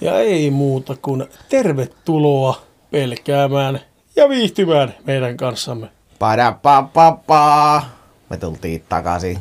[0.00, 3.80] Ja ei muuta kuin tervetuloa pelkäämään
[4.16, 5.88] ja viihtymään meidän kanssamme.
[6.18, 7.82] Padapapapa.
[8.30, 9.38] Me tultiin takaisin.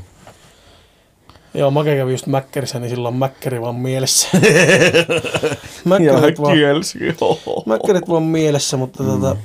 [1.53, 4.27] Joo, Make kävi just Mäkkärissä, niin silloin Mäkkäri vaan mielessä.
[5.85, 6.99] Mäkkärit vaan, kielsi.
[7.65, 9.09] Mäkkärit vaan mielessä, mutta mm.
[9.09, 9.37] tota,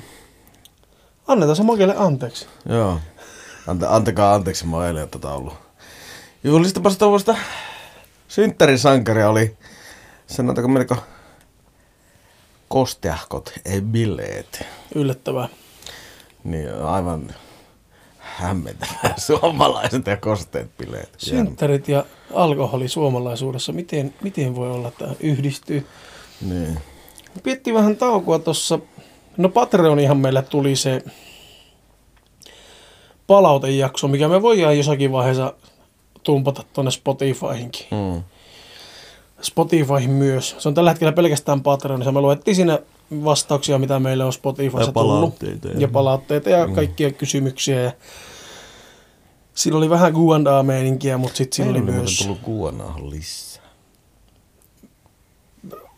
[1.27, 2.47] annetaan se Makelle anteeksi.
[2.69, 2.99] Joo.
[3.67, 5.55] Ante, antakaa anteeksi, mä eilen tätä ollut.
[6.45, 7.37] Juhlistapas tuollaista
[8.29, 9.57] synttärisankaria oli,
[10.33, 10.97] sanotaanko melko
[12.69, 14.67] kosteahkot, ei bileet.
[14.95, 15.49] Yllättävää.
[16.45, 17.35] Niin aivan
[18.19, 21.15] hämmentävää suomalaiset ja kosteet bileet.
[21.19, 25.87] Synttärit ja alkoholi suomalaisuudessa, miten, miten voi olla, että yhdistyy?
[26.41, 26.79] Niin.
[27.43, 28.79] Pietti vähän taukoa tuossa.
[29.37, 31.05] No Patreonihan meillä tuli se
[33.27, 35.55] palautejakso, mikä me voidaan jossakin vaiheessa
[36.23, 37.87] tumpata tuonne Spotifyhinkin.
[37.91, 38.23] Mm.
[39.43, 40.57] Spotifyhin myös.
[40.59, 42.13] Se on tällä hetkellä pelkästään Patreonissa.
[42.13, 42.79] Me luettiin siinä
[43.25, 45.09] vastauksia, mitä meille on Spotifyssa Ja tullut.
[45.15, 47.81] palautteita, Ja ja- palautteita ja kaikkia kysymyksiä.
[47.81, 47.93] Ja
[49.55, 52.19] siinä oli vähän Q&A-meininkiä, mutta sitten Meillä oli myös...
[52.19, 53.63] tullut kuonaahan lisää.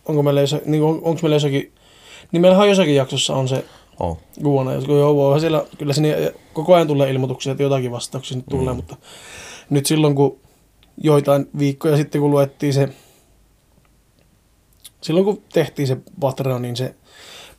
[0.06, 1.72] Onko meillä, jossa, niin on, onko meillä jossakin...
[2.32, 3.64] Niin meillähän jossakin jaksossa on se
[4.00, 4.18] Oh.
[4.42, 4.72] Q&A.
[4.72, 8.76] jos- Joo, siellä, kyllä sinne koko ajan tulee ilmoituksia, että jotakin vastauksia nyt tulee, Mm.
[8.76, 8.96] mutta
[9.70, 10.38] nyt silloin kun
[11.02, 12.88] joitain viikkoja sitten, kun luettiin se,
[15.04, 16.94] silloin kun tehtiin se Patreonin se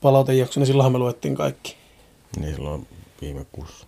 [0.02, 1.76] palautejakso, niin silloinhan me luettiin kaikki.
[2.40, 2.88] Niin silloin
[3.22, 3.88] viime kuussa.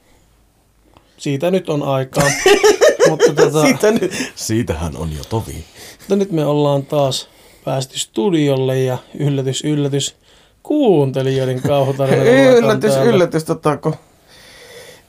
[1.17, 2.23] Siitä nyt on aikaa.
[3.09, 4.31] mutta tota, Siitä nyt.
[4.35, 5.63] Siitähän on jo tovi.
[5.99, 7.29] mutta nyt me ollaan taas
[7.65, 10.15] päästy studiolle ja yllätys, yllätys,
[10.63, 12.23] kuuntelijoiden kauhutarina.
[12.59, 13.43] yllätys, yllätys.
[13.43, 13.95] Tota, kun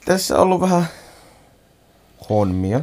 [0.05, 0.85] tässä on ollut vähän
[2.29, 2.81] honmia.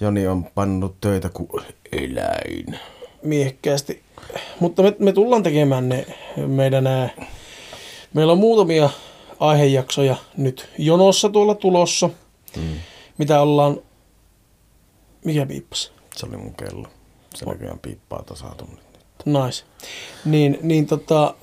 [0.00, 1.48] Joni on pannut töitä kuin
[1.92, 2.78] eläin.
[3.22, 4.02] Miehekkäästi.
[4.60, 6.06] Mutta me, me tullaan tekemään ne
[6.46, 7.10] meidän nää,
[8.14, 8.90] meillä on muutamia
[9.40, 12.10] aihejaksoja nyt jonossa tuolla tulossa,
[12.56, 12.62] Mm.
[13.18, 13.80] mitä ollaan,
[15.24, 15.92] mikä piippas?
[16.16, 16.88] Se oli mun kello.
[17.34, 18.80] Se näköjään piippaa tasaatu nyt.
[19.24, 19.64] Nice.
[20.24, 21.34] Niin, niin tota,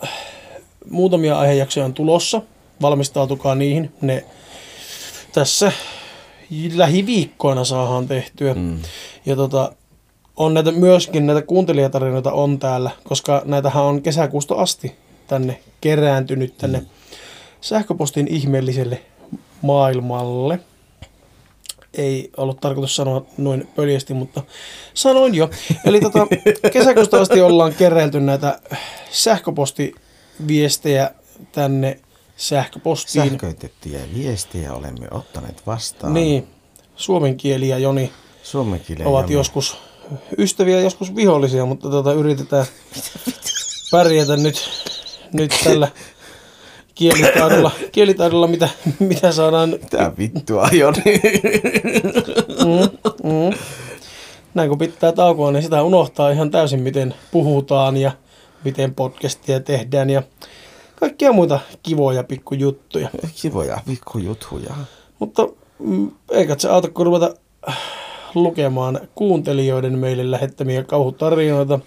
[0.89, 2.41] muutamia aihejaksoja on tulossa,
[2.81, 4.25] valmistautukaa niihin, ne
[5.33, 5.71] tässä
[6.75, 8.53] lähiviikkoina saadaan tehtyä.
[8.53, 8.79] Mm.
[9.25, 9.71] Ja tota,
[10.37, 14.95] on näitä myöskin näitä kuuntelijatarinoita on täällä, koska näitähän on kesäkuusta asti
[15.27, 16.83] tänne kerääntynyt tänne
[17.61, 19.01] sähköpostin ihmeelliselle
[19.61, 20.59] maailmalle.
[21.93, 24.43] Ei ollut tarkoitus sanoa noin pöljästi, mutta
[24.93, 25.49] sanoin jo.
[25.85, 26.27] Eli tota,
[26.73, 28.59] kesäkuusta asti ollaan keräilty näitä
[29.11, 31.11] sähköpostiviestejä
[31.51, 31.99] tänne
[32.37, 33.29] sähköpostiin.
[33.29, 36.13] Sähköitettyjä viestejä olemme ottaneet vastaan.
[36.13, 36.47] Niin,
[36.95, 38.11] suomen kieli ja Joni
[38.43, 39.77] Suomen kielen ovat joskus
[40.37, 42.65] ystäviä, joskus vihollisia, mutta tota, yritetään
[43.91, 44.69] pärjätä nyt,
[45.33, 45.87] nyt tällä
[46.95, 49.69] kielitaidolla, kielitaidolla mitä, mitä saadaan.
[49.69, 51.03] Mitä vittua Joni?
[53.23, 53.57] Mm.
[54.53, 58.11] Näin kun pitää taukoa, niin sitä unohtaa ihan täysin, miten puhutaan ja
[58.63, 60.23] miten podcastia tehdään ja
[60.95, 63.09] kaikkia muita kivoja pikkujuttuja.
[63.41, 64.73] Kivoja pikkujuttuja.
[65.19, 65.47] Mutta
[65.79, 67.33] mm, eikä se auta, kun ruveta
[68.35, 71.79] lukemaan kuuntelijoiden meille lähettämiä kauhutarinoita.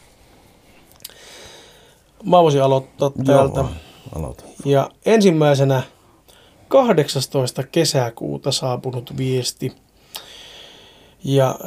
[2.24, 3.60] Mä voisin aloittaa täältä.
[3.60, 3.70] Joo,
[4.16, 4.44] aloita.
[4.64, 5.82] Ja ensimmäisenä
[6.68, 7.62] 18.
[7.62, 9.72] kesäkuuta saapunut viesti.
[11.24, 11.58] Ja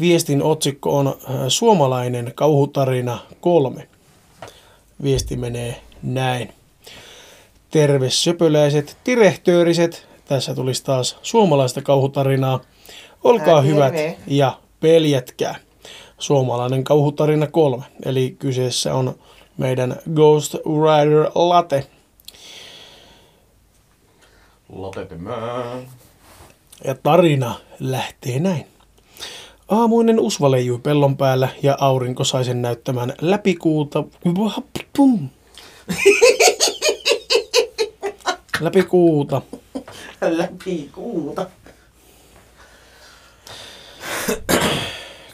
[0.00, 1.14] viestin otsikko on äh,
[1.48, 3.88] Suomalainen kauhutarina 3.
[5.02, 6.52] Viesti menee näin.
[7.70, 10.08] Terve söpöläiset direhtööriset.
[10.24, 12.60] Tässä tulisi taas suomalaista kauhutarinaa.
[13.24, 13.68] Olkaa Terve.
[13.68, 13.94] hyvät
[14.26, 15.54] ja peljätkää.
[16.18, 17.84] Suomalainen kauhutarina 3.
[18.04, 19.14] Eli kyseessä on
[19.56, 21.86] meidän Ghost Rider Latte.
[24.68, 25.86] Lopetemaan.
[26.84, 28.66] Ja tarina lähtee näin.
[29.68, 34.04] Aamuinen usva leijui pellon päällä ja aurinko sai sen näyttämään läpikuuta...
[34.96, 35.28] Pum.
[38.60, 39.42] Läpikuuta.
[40.28, 41.46] Läpi kuuta.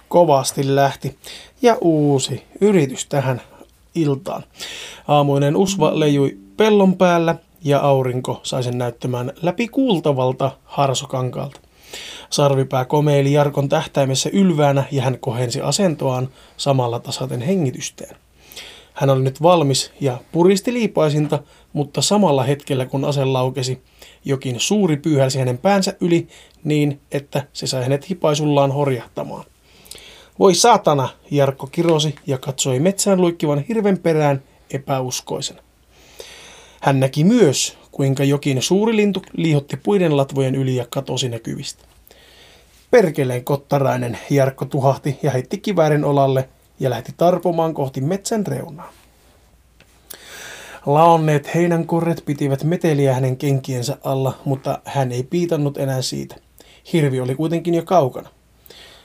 [0.08, 1.18] kovasti lähti
[1.62, 3.42] ja uusi yritys tähän
[3.94, 4.44] iltaan.
[5.08, 7.34] Aamuinen usva leijui pellon päällä
[7.64, 11.60] ja aurinko sai sen näyttämään läpi kuultavalta harsokankaalta.
[12.30, 18.16] Sarvipää komeili Jarkon tähtäimessä ylväänä ja hän kohensi asentoaan samalla tasaten hengitystään.
[18.94, 21.38] Hän oli nyt valmis ja puristi liipaisinta,
[21.72, 23.82] mutta samalla hetkellä kun ase laukesi,
[24.24, 26.28] jokin suuri pyyhälsi hänen päänsä yli
[26.64, 29.44] niin, että se sai hänet hipaisullaan horjahtamaan.
[30.38, 35.62] Voi saatana, Jarkko kirosi ja katsoi metsään luikkivan hirven perään epäuskoisena.
[36.80, 41.84] Hän näki myös, kuinka jokin suuri lintu liihotti puiden latvojen yli ja katosi näkyvistä.
[42.90, 46.48] Perkeleen kottarainen Jarkko tuhahti ja heitti kiväärin olalle
[46.80, 48.92] ja lähti tarpomaan kohti metsän reunaa.
[50.86, 56.36] Laonneet heinänkorret pitivät meteliä hänen kenkiensä alla, mutta hän ei piitannut enää siitä.
[56.92, 58.28] Hirvi oli kuitenkin jo kaukana.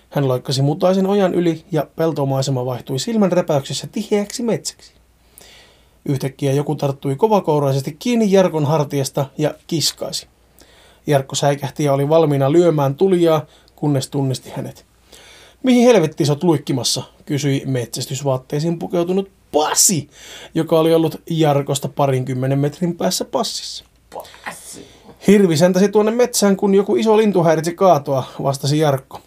[0.10, 4.94] Hän loikkasi mutaisen ojan yli ja peltomaisema vaihtui silmän räpäyksessä tiheäksi metsäksi.
[6.06, 10.28] Yhtäkkiä joku tarttui kovakouraisesti kiinni Jarkon hartiasta ja kiskaisi.
[11.08, 13.46] Jarkko säikähti ja oli valmiina lyömään tulijaa,
[13.76, 14.86] kunnes tunnisti hänet.
[15.64, 20.10] Mihin helvetti sä luikkimassa, kysyi metsästysvaatteisiin pukeutunut Pasi,
[20.56, 23.86] joka oli ollut Jarkosta parinkymmenen metrin päässä passissa.
[24.14, 24.86] Pasi.
[25.28, 29.22] Hirvi säntäsi tuonne metsään, kun joku iso lintu häiritsi kaatoa, vastasi Jarkko.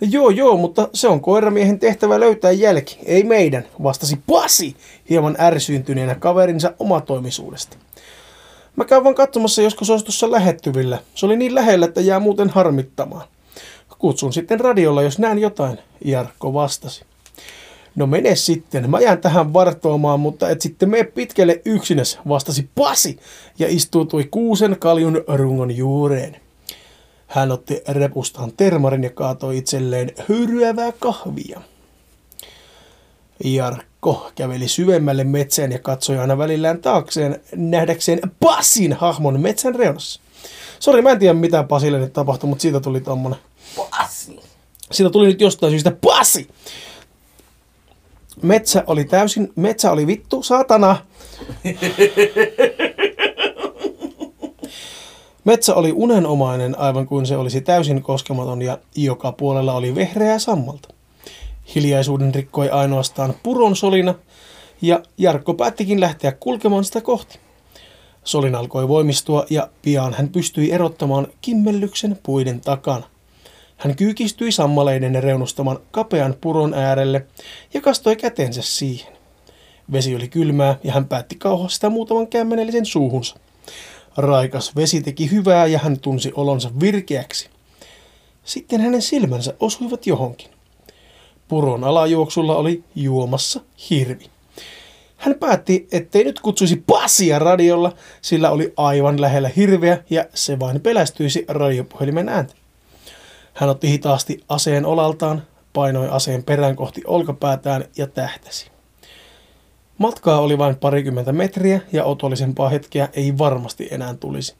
[0.00, 4.76] No joo, joo, mutta se on koiramiehen tehtävä löytää jälki, ei meidän, vastasi Pasi
[5.10, 7.76] hieman ärsyyntyneenä kaverinsa omatoimisuudesta.
[8.76, 10.98] Mä käyn vaan katsomassa joskus olisi tuossa lähettyvillä.
[11.14, 13.28] Se oli niin lähellä, että jää muuten harmittamaan.
[13.98, 17.04] Kutsun sitten radiolla, jos näen jotain, Jarkko vastasi.
[17.94, 23.18] No mene sitten, mä jään tähän vartoamaan, mutta et sitten mene pitkälle yksinäs, vastasi Pasi
[23.58, 26.36] ja istuutui kuusen kaljun rungon juureen.
[27.26, 31.60] Hän otti repustaan termarin ja kaatoi itselleen höyryävää kahvia.
[33.44, 40.20] Jarkko käveli syvemmälle metsään ja katsoi aina välillään taakseen nähdäkseen Pasin hahmon metsän reunassa.
[40.80, 43.38] Sori, mä en tiedä mitä Pasille nyt tapahtui, mutta siitä tuli tommonen.
[43.76, 44.40] Pasi.
[44.92, 46.48] Siitä tuli nyt jostain syystä Pasi!
[48.42, 50.96] Metsä oli täysin, metsä oli vittu, saatana.
[55.44, 60.88] Metsä oli unenomainen aivan kuin se olisi täysin koskematon ja joka puolella oli vehreää sammalta.
[61.74, 64.14] Hiljaisuuden rikkoi ainoastaan puron solina
[64.82, 67.38] ja Jarkko päättikin lähteä kulkemaan sitä kohti.
[68.24, 73.11] Solin alkoi voimistua ja pian hän pystyi erottamaan kimmellyksen puiden takana.
[73.82, 77.26] Hän kyykistyi sammaleiden reunustaman kapean puron äärelle
[77.74, 79.12] ja kastoi kätensä siihen.
[79.92, 83.36] Vesi oli kylmää ja hän päätti kauhoa sitä muutaman kämmenellisen suuhunsa.
[84.16, 87.50] Raikas vesi teki hyvää ja hän tunsi olonsa virkeäksi.
[88.44, 90.50] Sitten hänen silmänsä osuivat johonkin.
[91.48, 94.30] Puron alajuoksulla oli juomassa hirvi.
[95.16, 100.80] Hän päätti, ettei nyt kutsuisi Pasia radiolla, sillä oli aivan lähellä hirveä ja se vain
[100.80, 102.61] pelästyisi radiopuhelimen ääntä.
[103.54, 108.70] Hän otti hitaasti aseen olaltaan, painoi aseen perään kohti olkapäätään ja tähtäsi.
[109.98, 114.54] Matkaa oli vain parikymmentä metriä ja otollisempaa hetkeä ei varmasti enää tulisi.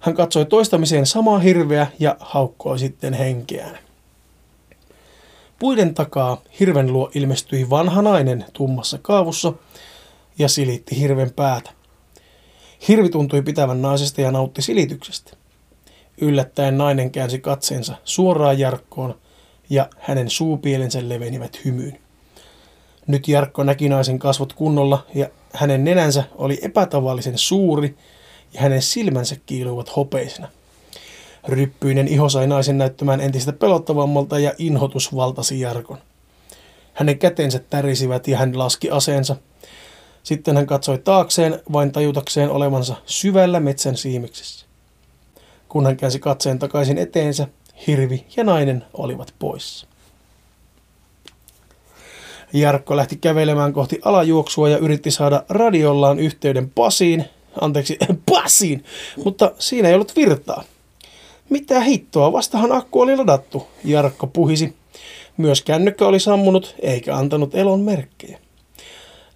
[0.00, 3.78] Hän katsoi toistamiseen samaa hirveä ja haukkoi sitten henkeään.
[5.58, 9.52] Puiden takaa hirven luo ilmestyi vanha nainen tummassa kaavussa
[10.38, 11.70] ja silitti hirven päätä.
[12.88, 15.36] Hirvi tuntui pitävän naisesta ja nautti silityksestä.
[16.20, 19.18] Yllättäen nainen käänsi katseensa suoraan Jarkkoon
[19.70, 21.98] ja hänen suupielensä levenivät hymyyn.
[23.06, 27.96] Nyt Jarkko näki naisen kasvot kunnolla ja hänen nenänsä oli epätavallisen suuri
[28.54, 30.48] ja hänen silmänsä kiiluivat hopeisena.
[31.48, 35.98] Ryppyinen iho sai naisen näyttämään entistä pelottavammalta ja inhotus valtasi Jarkon.
[36.94, 39.36] Hänen kätensä tärisivät ja hän laski aseensa.
[40.22, 44.65] Sitten hän katsoi taakseen vain tajutakseen olevansa syvällä metsän siimiksessä.
[45.68, 47.48] Kun hän käänsi katseen takaisin eteensä,
[47.86, 49.86] hirvi ja nainen olivat poissa.
[52.52, 57.24] Jarkko lähti kävelemään kohti alajuoksua ja yritti saada radiollaan yhteyden Pasiin,
[57.60, 57.98] anteeksi,
[58.30, 58.84] Pasiin,
[59.24, 60.64] mutta siinä ei ollut virtaa.
[61.50, 64.74] Mitä hittoa, vastahan akku oli ladattu, Jarkko puhisi.
[65.36, 68.38] Myös kännykkä oli sammunut eikä antanut elon merkkejä.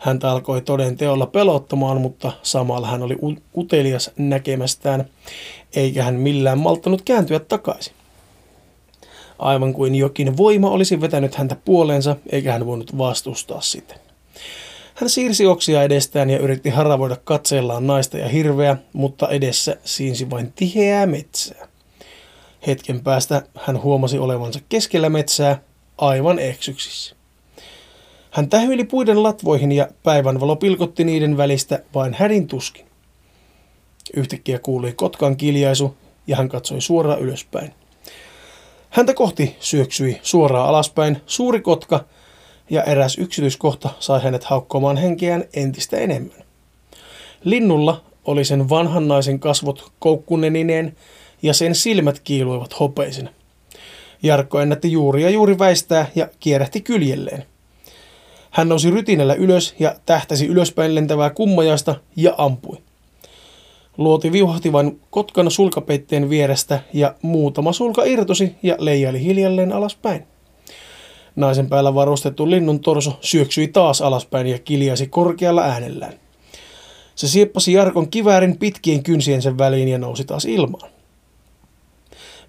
[0.01, 3.17] Häntä alkoi toden teolla pelottamaan, mutta samalla hän oli
[3.57, 5.05] utelias näkemästään,
[5.77, 7.93] eikä hän millään malttanut kääntyä takaisin.
[9.39, 13.95] Aivan kuin jokin voima olisi vetänyt häntä puoleensa, eikä hän voinut vastustaa sitä.
[14.95, 20.53] Hän siirsi oksia edestään ja yritti haravoida katseellaan naista ja hirveä, mutta edessä siinsi vain
[20.53, 21.69] tiheää metsää.
[22.67, 25.63] Hetken päästä hän huomasi olevansa keskellä metsää,
[25.99, 27.20] aivan eksyksissä.
[28.31, 32.87] Hän tähyili puiden latvoihin ja päivänvalo pilkotti niiden välistä vain hädin tuskin.
[34.15, 35.97] Yhtäkkiä kuului kotkan kiljaisu
[36.27, 37.75] ja hän katsoi suoraan ylöspäin.
[38.91, 42.05] Häntä kohti syöksyi suoraan alaspäin suuri kotka
[42.71, 46.45] ja eräs yksityiskohta sai hänet haukkomaan henkeään entistä enemmän.
[47.45, 50.97] Linnulla oli sen vanhan naisen kasvot koukkunenineen
[51.43, 53.31] ja sen silmät kiiluivat hopeisina.
[54.23, 57.50] Jarkko ennätti juuri ja juuri väistää ja kierrähti kyljelleen.
[58.51, 62.77] Hän nousi rytinällä ylös ja tähtäsi ylöspäin lentävää kummajasta ja ampui.
[63.99, 70.27] Luoti viuhahti vain kotkan sulkapeitteen vierestä ja muutama sulka irtosi ja leijaili hiljalleen alaspäin.
[71.37, 76.13] Naisen päällä varustettu linnun torso syöksyi taas alaspäin ja kiljasi korkealla äänellään.
[77.15, 80.91] Se sieppasi Jarkon kiväärin pitkien kynsiensä väliin ja nousi taas ilmaan.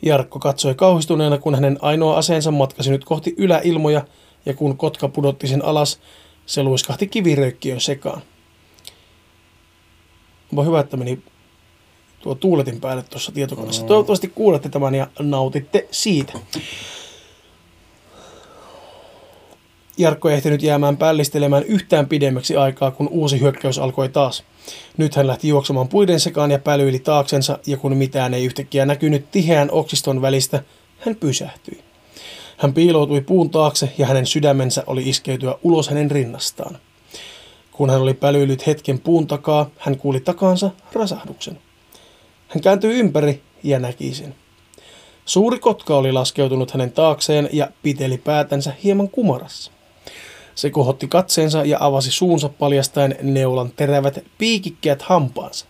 [0.01, 4.05] Jarkko katsoi kauhistuneena, kun hänen ainoa aseensa matkasi nyt kohti yläilmoja,
[4.45, 5.99] ja kun kotka pudotti sen alas,
[6.45, 8.21] se luiskahti kiviröykkiön sekaan.
[10.51, 11.19] Onpa hyvä, että meni
[12.19, 13.85] tuo tuuletin päälle tuossa tietokoneessa.
[13.85, 16.33] Toivottavasti kuulette tämän ja nautitte siitä.
[19.97, 24.43] Jarkko ei ehtinyt jäämään pällistelemään yhtään pidemmäksi aikaa, kun uusi hyökkäys alkoi taas.
[24.97, 29.31] Nyt hän lähti juoksemaan puiden sekaan ja pälyili taaksensa, ja kun mitään ei yhtäkkiä näkynyt
[29.31, 30.63] tiheän oksiston välistä,
[30.99, 31.83] hän pysähtyi.
[32.61, 36.77] Hän piiloutui puun taakse ja hänen sydämensä oli iskeytyä ulos hänen rinnastaan.
[37.71, 41.59] Kun hän oli pälyilyt hetken puun takaa, hän kuuli takaansa rasahduksen.
[42.47, 44.35] Hän kääntyi ympäri ja näki sen.
[45.25, 49.71] Suuri kotka oli laskeutunut hänen taakseen ja piteli päätänsä hieman kumarassa.
[50.55, 55.65] Se kohotti katseensa ja avasi suunsa paljastaen neulan terävät piikikkeät hampaansa.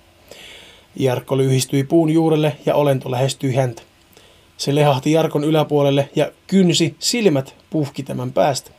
[0.95, 3.81] Jarkko lyhistyi puun juurelle ja olento lähestyi häntä.
[4.61, 8.71] Se lehahti Jarkon yläpuolelle ja kynsi silmät puhki tämän päästä.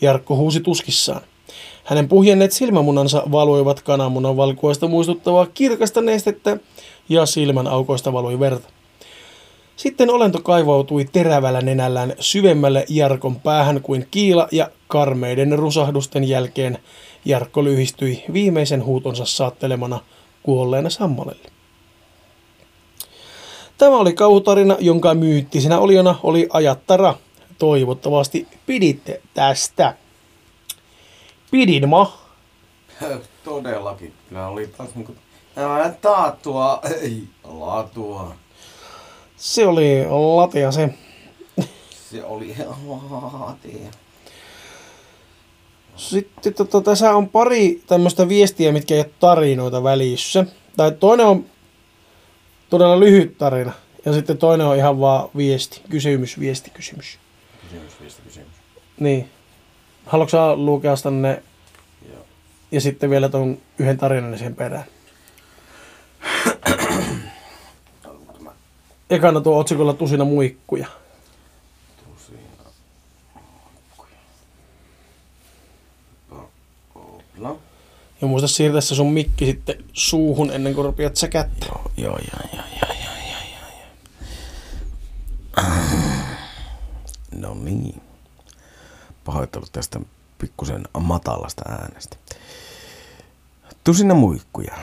[0.00, 1.20] Jarkko huusi tuskissaan.
[1.84, 6.56] Hänen puhjenneet silmämunansa valuivat kananmunan valkuaista muistuttavaa kirkasta nestettä
[7.08, 8.68] ja silmän aukoista valui verta.
[9.76, 16.78] Sitten olento kaivautui terävällä nenällään syvemmälle Jarkon päähän kuin kiila ja karmeiden rusahdusten jälkeen
[17.24, 20.00] Jarkko lyhistyi viimeisen huutonsa saattelemana
[20.42, 21.55] kuolleena sammalelle.
[23.78, 27.14] Tämä oli kauhutarina, jonka myyttisenä oliona oli ajattara.
[27.58, 29.96] Toivottavasti piditte tästä.
[31.50, 32.18] Pidin ma.
[33.44, 34.12] Todellakin.
[34.28, 35.14] Kyllä oli taas niinku...
[35.54, 38.34] Tämä taattua, ei laatua.
[39.36, 40.94] Se oli latia se.
[42.10, 42.56] Se oli
[43.10, 43.90] laatia.
[45.96, 50.44] Sitten tota, tässä on pari tämmöistä viestiä, mitkä ei ole tarinoita välissä.
[50.76, 51.44] Tai toinen on
[52.70, 53.72] todella lyhyt tarina.
[54.04, 55.82] Ja sitten toinen on ihan vaan viesti.
[55.90, 57.18] Kysymys, viesti, kysymys.
[57.62, 58.52] Kysymys, viesti, kysymys.
[59.00, 59.30] Niin.
[60.06, 61.42] Haluatko sä lukea tänne
[62.12, 62.24] Joo.
[62.70, 64.84] ja sitten vielä tuon yhden tarinan sen perään?
[69.10, 70.86] Ekana tuo otsikolla tusina muikkuja.
[72.04, 72.70] Tusina.
[76.94, 77.56] Kopla.
[78.20, 81.66] Ja muista siirtää se sun mikki sitten suuhun ennen kuin rupeat sä kättä.
[81.66, 83.70] Joo, joo, joo, joo, joo, joo, joo,
[85.56, 85.66] joo.
[87.40, 88.02] No niin.
[89.24, 90.00] Pahoittelut tästä
[90.38, 92.16] pikkusen matalasta äänestä.
[93.84, 94.74] Tusina muikkuja.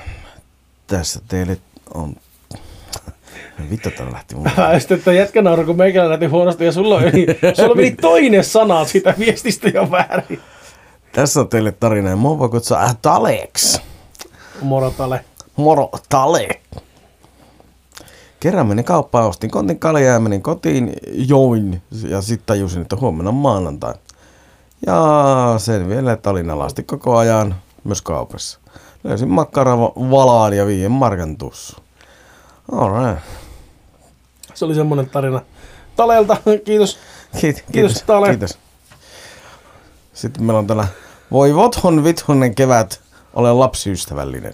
[0.87, 1.57] Tässä teille
[1.93, 2.15] on...
[3.69, 4.51] Vittu, tää lähti mun.
[4.57, 7.25] Ja sitten että jätkä nauru, kun meikällä lähti huonosti ja sulla, oli,
[7.57, 10.39] sulla meni toinen sana siitä viestistä jo väärin.
[11.13, 13.81] Tässä on teille tarina mua voi kutsua äh, Taleks.
[14.61, 15.25] Morotale.
[15.55, 16.47] Moro, Tale.
[18.39, 23.29] Kerran menin kauppaan, ostin kontin kaljaa ja menin kotiin, join ja sitten tajusin, että huomenna
[23.29, 23.93] on maanantai.
[24.85, 24.95] Ja
[25.57, 28.59] sen vielä, että olin alasti koko ajan myös kaupassa.
[29.03, 31.75] Löysin makkaravalaan ja viien markan tussu.
[32.71, 33.23] Alright.
[34.53, 35.41] Se oli semmonen tarina.
[35.95, 36.97] Talelta, kiitos.
[37.41, 38.29] Kiitos, Kiitos, Tale.
[38.29, 38.57] Kiitos.
[40.13, 40.87] Sitten meillä on täällä,
[41.33, 43.01] voi vothon vithonen kevät,
[43.33, 44.53] olen lapsiystävällinen.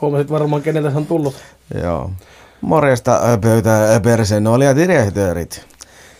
[0.00, 1.34] Huomasit varmaan keneltä se on tullut.
[1.82, 2.10] Joo.
[2.60, 5.66] Morjesta pöytä persenooli ja direktöörit.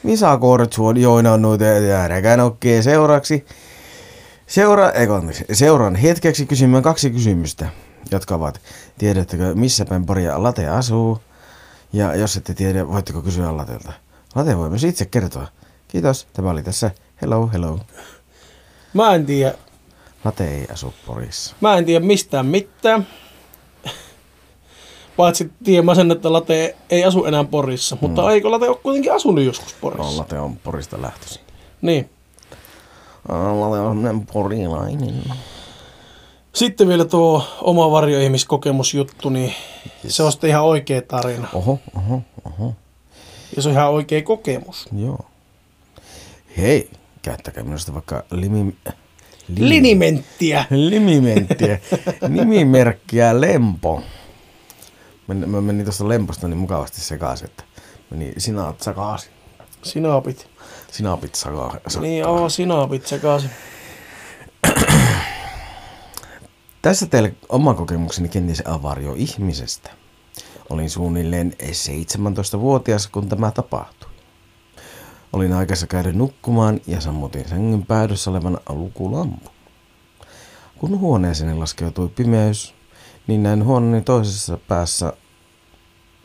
[0.03, 3.47] Misa Kortsuon joinannut jääräkään okkeen seuraksi.
[4.47, 7.69] Seura, ei, anteeksi, seuran hetkeksi kysymään kaksi kysymystä,
[8.11, 8.61] jotka ovat,
[8.99, 11.21] tiedättekö missä päin Poria Late asuu?
[11.93, 13.93] Ja jos ette tiedä, voitteko kysyä Latelta.
[14.35, 15.49] Late voi myös itse kertoa.
[15.89, 16.91] Kiitos, tämä oli tässä.
[17.23, 17.79] Hello, hello.
[18.95, 19.55] Mä en tiedä,
[20.25, 21.57] Late ei asu Porissa.
[21.61, 23.07] mä en tiedä mistään mitään.
[25.17, 27.97] Paitsi tiedän sen, että Late ei asu enää Porissa.
[28.01, 30.19] Mutta eikö Late ole kuitenkin asunut joskus No, Porissa?
[30.21, 31.41] Late on Porista lähtöisin.
[31.83, 32.11] Niin.
[33.29, 35.23] Late on porilainen.
[36.55, 39.55] Sitten vielä tuo oma varjoihmiskokemusjuttu, niin
[40.09, 41.49] se on sitten ihan oikea tarina.
[41.55, 42.75] Oho, oho, oho.
[43.57, 44.89] Ja se on ihan oikea kokemus.
[44.97, 45.19] Joo.
[46.57, 46.91] Hei,
[47.23, 48.63] käyttäkää minusta vaikka limi...
[48.63, 48.75] limi-
[49.49, 50.65] Linimenttiä.
[50.71, 51.79] Limimenttiä.
[52.29, 54.03] Nimimerkkiä Lempo.
[55.27, 57.65] Men, mä menin tuosta Lemposta niin mukavasti sekaisin, että
[58.11, 59.33] Meni sinaat sekaisin.
[59.83, 60.47] Sinapit.
[60.91, 62.03] Sinapit sekaisin.
[62.03, 63.51] Niin, oo, sinapit sekaisin.
[66.83, 69.91] Tässä teille oma kokemukseni kenties avario ihmisestä.
[70.71, 74.00] Olin suunnilleen 17-vuotias, kun tämä tapahtui.
[75.33, 79.53] Olin aikassa käydä nukkumaan ja sammutin sängyn päädyssä olevan lukulampun.
[80.79, 82.75] Kun huoneeseeni laskeutui pimeys,
[83.27, 85.13] niin näin huoneeni toisessa päässä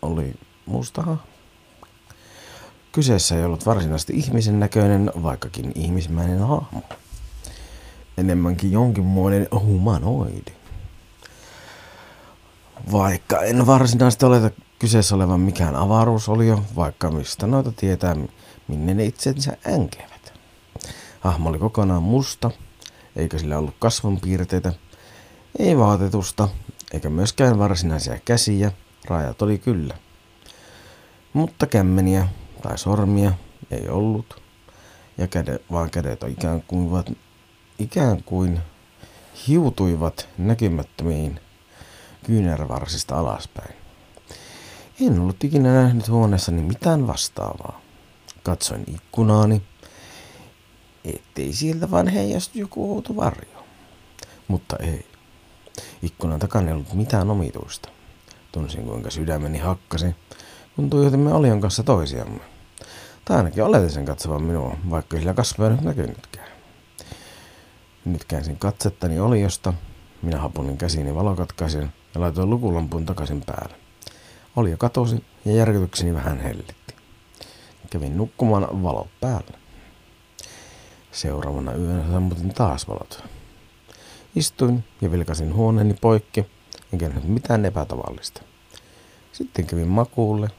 [0.01, 0.33] oli
[0.65, 1.23] musta hahmo.
[2.91, 6.81] Kyseessä ei ollut varsinaisesti ihmisen näköinen, vaikkakin ihmismäinen hahmo.
[8.17, 10.51] Enemmänkin jonkinmoinen humanoidi.
[12.91, 18.15] Vaikka en varsinaisesti oleta kyseessä olevan mikään avaruusolio, vaikka mistä noita tietää,
[18.67, 20.33] minne ne itsensä änkevät.
[21.19, 22.51] Hahmo oli kokonaan musta,
[23.15, 24.73] eikä sillä ollut kasvonpiirteitä,
[25.59, 26.49] ei vaatetusta,
[26.93, 28.71] eikä myöskään varsinaisia käsiä,
[29.05, 29.97] rajat oli kyllä.
[31.33, 32.27] Mutta kämmeniä
[32.61, 33.33] tai sormia
[33.71, 34.41] ei ollut,
[35.17, 37.17] ja käde, vaan kädet ikään kuin,
[37.79, 38.59] ikään kuin
[39.47, 41.39] hiutuivat näkymättömiin
[42.25, 43.75] kyynärvarsista alaspäin.
[45.01, 47.84] En ollut ikinä nähnyt huoneessani mitään vastaavaa.
[48.45, 49.61] Katsoin ikkunaani,
[51.05, 53.65] ettei sieltä vaan heijastu joku outo varjo.
[54.47, 55.05] Mutta ei.
[56.01, 57.89] Ikkunan takana ei ollut mitään omituista.
[58.51, 60.05] Tunsin kuinka sydämeni hakkasi,
[60.75, 62.39] kun tuijotimme Olion kanssa toisiamme.
[63.25, 66.49] Tai ainakin oletin sen katsovan minua, vaikka sillä kasvoja nyt näkynytkään.
[68.05, 69.73] Nyt käänsin katsettani Oliosta,
[70.21, 73.75] minä hapunin käsiini valokatkaisen ja laitoin lukulampun takaisin päälle.
[74.55, 76.84] Olio katosi ja järkytykseni vähän hellitti.
[77.95, 79.57] Kävin nukkumaan valot päälle.
[81.11, 83.23] Seuraavana yönä sammutin taas valot.
[84.35, 86.45] Istuin ja vilkasin huoneeni poikki,
[86.93, 88.41] enkä nähnyt mitään epätavallista.
[89.31, 90.49] Sitten kävin makuulle,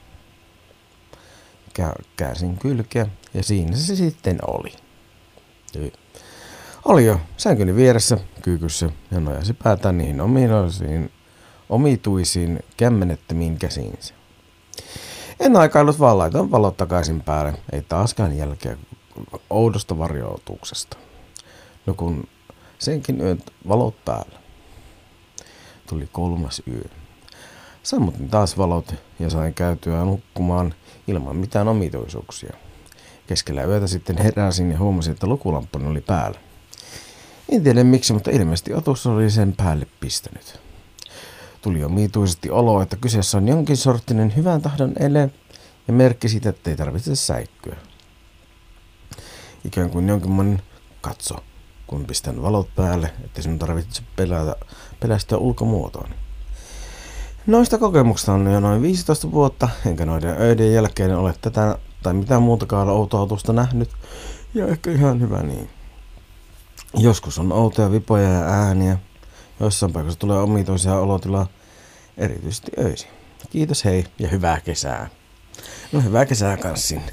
[2.15, 4.73] käänsin kylkeä ja siinä se sitten oli.
[6.85, 10.21] Oli jo sänkyni vieressä, kyykyssä ja nojasi päätään niihin
[11.69, 14.16] omituisiin, kämmenettömiin käsiinsä.
[15.39, 18.77] En aikailut vaan laitoin valot takaisin päälle, ei taaskaan jälkeä
[19.49, 20.97] oudosta varjoituksesta.
[21.85, 22.27] No kun
[22.79, 24.39] senkin yön valot päällä.
[25.89, 26.83] Tuli kolmas yö.
[27.83, 30.73] Sammutin taas valot ja sain käytyä nukkumaan
[31.07, 32.53] ilman mitään omituisuuksia.
[33.27, 36.39] Keskellä yötä sitten heräsin ja huomasin, että lukulampuni oli päällä.
[37.49, 40.66] En tiedä miksi, mutta ilmeisesti otus oli sen päälle pistänyt.
[41.67, 45.29] Tuli omituisesti olo, että kyseessä on jonkin sorttinen hyvän tahdon ele
[45.87, 47.75] ja merkki siitä, että ei tarvitse säikkyä.
[49.65, 50.61] Ikään kuin jonkinlainen
[51.01, 51.35] katso,
[51.87, 54.55] kun pistän valot päälle, että sinun tarvitse pelätä,
[54.99, 56.09] pelästyä ulkomuotoon.
[57.47, 62.41] Noista kokemuksista on jo noin 15 vuotta, enkä noiden öiden jälkeen ole tätä tai mitään
[62.41, 63.89] muutakaan outoutusta nähnyt,
[64.53, 65.69] ja ehkä ihan hyvä niin.
[66.97, 68.97] Joskus on outoja vipoja ja ääniä,
[69.59, 71.47] joissain paikoissa tulee omituisia olotilaa,
[72.17, 73.09] erityisesti öisin.
[73.49, 75.09] Kiitos hei ja hyvää kesää.
[75.91, 77.11] No hyvää kesää kans sinne.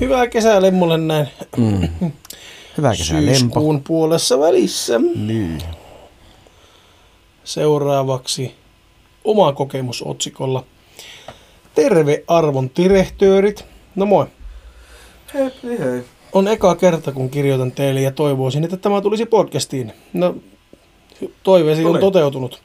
[0.00, 1.28] Hyvää kesää lemmulle näin.
[1.56, 2.12] Mm.
[2.76, 3.38] Hyvää kesää lempo.
[3.38, 4.98] Syyskuun puolessa välissä.
[5.14, 5.62] Niin.
[7.44, 8.54] Seuraavaksi
[9.24, 10.64] oma kokemus otsikolla.
[11.74, 13.64] Terve arvon direhtöörit.
[13.94, 14.26] No moi.
[15.34, 16.04] Hei, hei.
[16.32, 19.92] On eka kerta, kun kirjoitan teille ja toivoisin, että tämä tulisi podcastiin.
[20.12, 20.34] No,
[21.42, 22.62] toiveesi on toteutunut.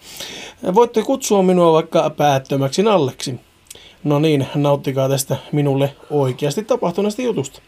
[0.76, 3.40] Voitte kutsua minua vaikka päättömäksi Nalleksi.
[4.04, 7.62] No niin, nauttikaa tästä minulle oikeasti tapahtuneesta jutusta.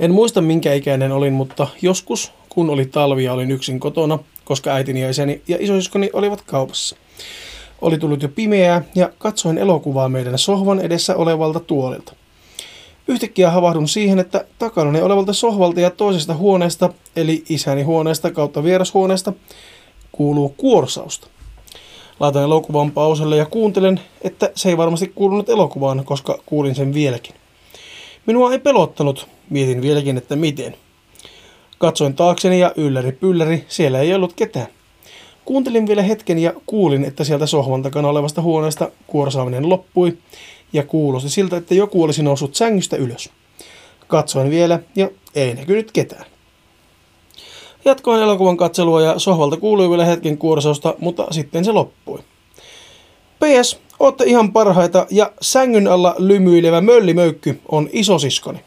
[0.00, 4.70] En muista minkä ikäinen olin, mutta joskus, kun oli talvi ja olin yksin kotona, koska
[4.70, 6.96] äitini ja isäni ja isosiskoni olivat kaupassa.
[7.80, 12.14] Oli tullut jo pimeää ja katsoin elokuvaa meidän sohvan edessä olevalta tuolilta.
[13.08, 19.32] Yhtäkkiä havahdun siihen, että takanani olevalta sohvalta ja toisesta huoneesta, eli isäni huoneesta kautta vierashuoneesta,
[20.12, 21.31] kuuluu kuorsausta.
[22.22, 27.34] Laitan elokuvan pauselle ja kuuntelen, että se ei varmasti kuulunut elokuvaan, koska kuulin sen vieläkin.
[28.26, 30.76] Minua ei pelottanut, mietin vieläkin, että miten.
[31.78, 34.66] Katsoin taakseni ja ylläri pylläri, siellä ei ollut ketään.
[35.44, 40.18] Kuuntelin vielä hetken ja kuulin, että sieltä sohvan takana olevasta huoneesta kuorsaaminen loppui
[40.72, 43.30] ja kuulosti siltä, että joku olisi noussut sängystä ylös.
[44.08, 46.31] Katsoin vielä ja ei näkynyt ketään.
[47.84, 52.18] Jatkoin elokuvan katselua ja sohvalta kuului vielä hetken kuorsausta, mutta sitten se loppui.
[53.40, 58.64] PS, ootte ihan parhaita ja sängyn alla lymyilevä möllimöykky on isosiskoni.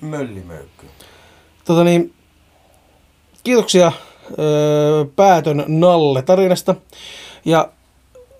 [0.00, 0.86] Möllimöykky.
[1.64, 2.12] Tota niin,
[3.44, 3.92] kiitoksia
[4.38, 6.74] öö, päätön Nalle tarinasta.
[7.44, 7.68] Ja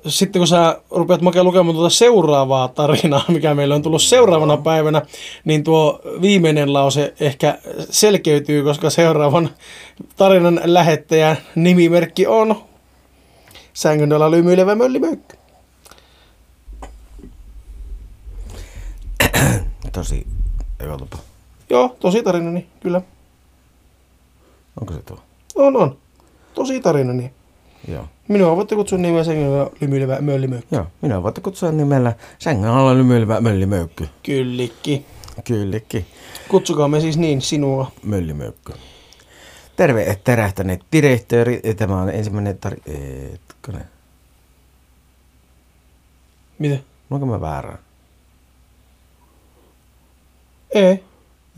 [0.07, 5.03] sitten kun sä rupeat Make lukemaan tuota seuraavaa tarinaa, mikä meillä on tullut seuraavana päivänä,
[5.45, 7.59] niin tuo viimeinen lause ehkä
[7.91, 9.51] selkeytyy, koska seuraavan
[10.17, 12.57] tarinan lähettäjän nimimerkki on
[13.73, 15.37] sängyn alla lymyilevä möllimöykky.
[19.93, 20.27] Tosi,
[20.81, 21.19] ei otapa.
[21.71, 23.01] Joo, tosi tarina, niin kyllä.
[24.81, 25.19] Onko se tuo?
[25.55, 25.97] On, on.
[26.55, 27.31] Tosi tarina, niin.
[27.89, 28.09] Joo.
[28.29, 30.77] Minua voitte kutsua nimeä sängyn alla lymyilevä möllimöykky.
[30.77, 34.09] Joo, minä voitte kutsua nimellä sängyn alla lymyilevä möllimöykky.
[34.23, 35.07] Kyllikki.
[35.45, 36.07] Kyllikki,
[36.49, 37.93] Kutsukaamme siis niin sinua.
[38.03, 38.73] möllimöykky.
[39.77, 41.61] Terve, et terähtäneet direktööri.
[41.77, 42.77] Tämä on ensimmäinen tari...
[43.35, 43.85] Etkone.
[46.59, 46.79] Mitä?
[47.11, 47.79] Onko mä väärä?
[50.75, 51.05] Ei.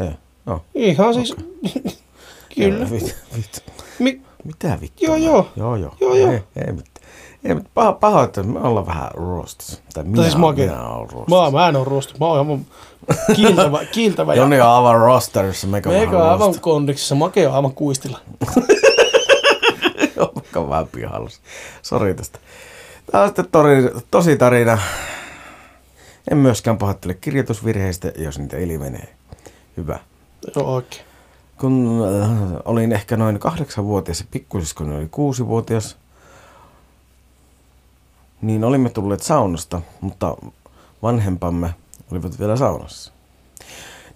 [0.00, 0.10] Ei.
[0.46, 0.62] Oh.
[0.74, 1.34] Ihan siis...
[2.56, 2.90] Kyllä.
[2.90, 3.10] Vittu.
[3.36, 3.60] vittu.
[3.98, 5.04] Mi- Mitä vittu?
[5.04, 5.48] Joo, joo.
[5.56, 5.94] Joo, joo.
[6.00, 6.32] Joo, joo.
[6.32, 7.06] Ei, ei mitään.
[7.44, 9.82] Ei, mutta paho, paho, että me ollaan vähän roastis.
[9.94, 10.64] Tai minä, siis mäkin.
[10.64, 11.34] minä olen roastis.
[11.34, 12.14] Mä, mä en oo ruostu.
[12.20, 12.66] Mä oon aivan
[13.36, 17.14] kiiltävä, kiiltävä ja Joni on aivan rosterissa, meikä meikä on aivan kondiksessa.
[17.14, 18.20] Make on aivan kuistilla.
[20.16, 21.30] Joo, vaikka on vähän pihalla.
[21.82, 22.38] Sori tästä.
[23.10, 24.78] Tämä on sitten tori, tosi tarina.
[26.30, 29.14] En myöskään pahoittele kirjoitusvirheistä, jos niitä ilmenee.
[29.76, 29.98] Hyvä.
[30.56, 31.05] Joo, oikein.
[31.58, 32.30] Kun äh,
[32.64, 35.96] olin ehkä noin kahdeksanvuotias ja pikkusiskoni oli kuusivuotias,
[38.42, 40.36] niin olimme tulleet saunasta, mutta
[41.02, 41.74] vanhempamme
[42.12, 43.12] olivat vielä saunassa.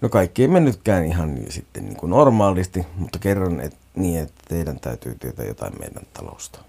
[0.01, 4.79] No kaikki ei mennytkään ihan sitten niin kuin normaalisti, mutta kerron et, niin, että teidän
[4.79, 6.59] täytyy tietää jotain meidän talosta.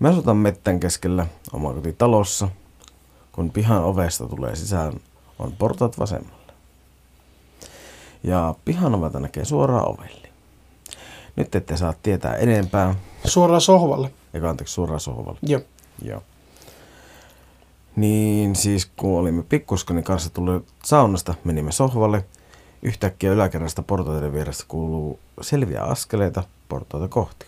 [0.00, 2.48] Me asutaan mettän keskellä omakotitalossa.
[3.32, 4.92] Kun pihan ovesta tulee sisään,
[5.38, 6.41] on portaat vasemmalla.
[8.24, 10.28] Ja pihan oveta näkee suoraan ovelle.
[11.36, 12.94] Nyt ette saa tietää enempää.
[13.24, 14.10] Suoraan sohvalle.
[14.34, 15.38] Eikä anteeksi, suoraan sohvalle.
[15.42, 15.60] Joo.
[16.02, 16.22] Joo.
[17.96, 22.24] Niin siis kun olimme pikkuskoni kanssa tulleet saunasta, menimme sohvalle.
[22.82, 27.46] Yhtäkkiä yläkerrasta portaiden vierestä kuuluu selviä askeleita portaita kohti.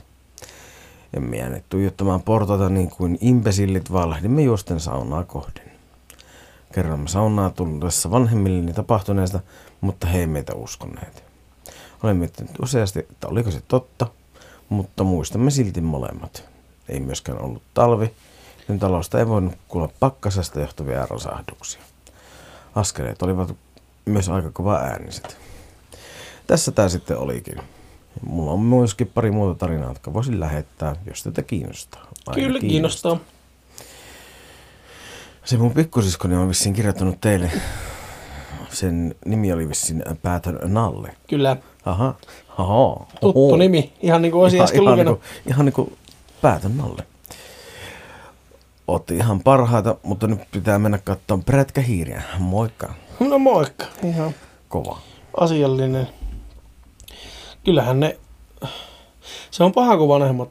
[1.17, 5.73] Emme jääneet tuijottamaan portaita niin kuin imbesillit, vaan lähdimme juosten saunaa kohden.
[6.73, 9.41] Kerromme saunaa tullessa vanhemmilleni tapahtuneesta,
[9.85, 11.25] mutta he ei meitä uskoneet.
[12.03, 14.07] Olemme miettineet useasti, että oliko se totta,
[14.69, 16.45] mutta muistamme silti molemmat.
[16.89, 18.15] Ei myöskään ollut talvi,
[18.59, 21.83] joten talosta ei voinut kuulla pakkasesta johtuvia rosahduksia.
[22.75, 23.57] Askeleet olivat
[24.05, 25.37] myös aika kova ääniset.
[26.47, 27.61] Tässä tämä sitten olikin.
[28.27, 32.07] Mulla on myöskin pari muuta tarinaa, jotka voisin lähettää, jos tätä kiinnostaa.
[32.27, 33.19] Aina Kyllä kiinnostaa.
[35.45, 37.51] Se mun pikkusiskoni on vissiin kirjoittanut teille.
[38.75, 41.17] Sen nimi oli vissiin Päätön Nalle.
[41.29, 41.57] Kyllä.
[41.85, 42.15] Aha.
[42.59, 43.07] Aha.
[43.21, 43.57] Tuttu Oho.
[43.57, 43.93] nimi.
[44.01, 45.21] Ihan niin kuin olisin ihan, äsken ihan, lukenut.
[45.21, 45.93] niinku, ihan niinku
[46.43, 47.07] Päätön Nalle.
[48.89, 52.23] Otti ihan parhaita, mutta nyt pitää mennä katsomaan prätkähiiriä.
[52.39, 52.95] Moikka.
[53.21, 53.87] No moikka.
[54.03, 54.35] Ihan
[54.69, 54.99] Kova.
[55.37, 56.09] asiallinen.
[57.65, 58.19] Kyllähän ne...
[59.51, 60.49] Se on paha, kun vanhemmat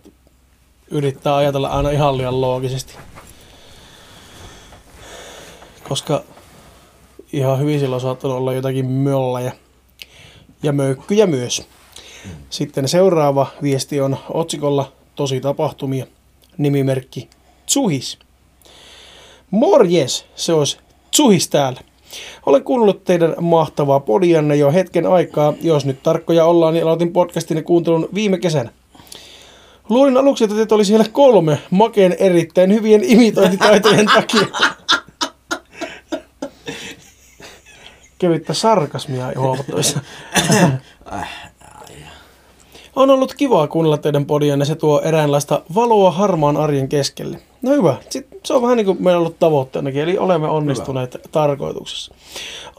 [0.91, 2.97] yrittää ajatella aina ihan liian loogisesti.
[5.89, 6.23] Koska
[7.33, 9.51] ihan hyvin sillä on saattanut olla jotakin möllejä
[10.63, 11.67] ja möykkyjä myös.
[12.49, 16.05] Sitten seuraava viesti on otsikolla Tosi tapahtumia.
[16.57, 17.29] Nimimerkki
[17.65, 18.19] Tsuhis.
[19.51, 20.77] Morjes, se olisi
[21.11, 21.81] Tsuhis täällä.
[22.45, 25.53] Olen kuunnellut teidän mahtavaa podianne jo hetken aikaa.
[25.61, 28.71] Jos nyt tarkkoja ollaan, niin aloitin podcastin ja kuuntelun viime kesänä.
[29.89, 34.47] Luulin aluksi, että teitä oli siellä kolme makeen erittäin hyvien imitointitaitojen takia.
[38.23, 39.99] Kevyttä sarkasmia huomattavissa.
[42.95, 47.39] On ollut kivaa kuunnella teidän podianne, se tuo eräänlaista valoa harmaan arjen keskelle.
[47.61, 51.13] No hyvä, Sitten se on vähän niin kuin meillä on ollut tavoitteenakin, eli olemme onnistuneet
[51.13, 51.23] hyvä.
[51.31, 52.13] tarkoituksessa.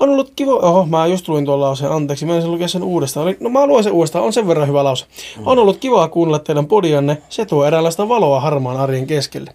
[0.00, 3.28] On ollut kiva, oho, mä just luin tuon lauseen, anteeksi, mä en lukea sen uudestaan.
[3.28, 5.06] Eli, no mä luen sen uudestaan, on sen verran hyvä lause.
[5.44, 9.54] On ollut kivaa kuunnella teidän podianne, se tuo eräänlaista valoa harmaan arjen keskelle.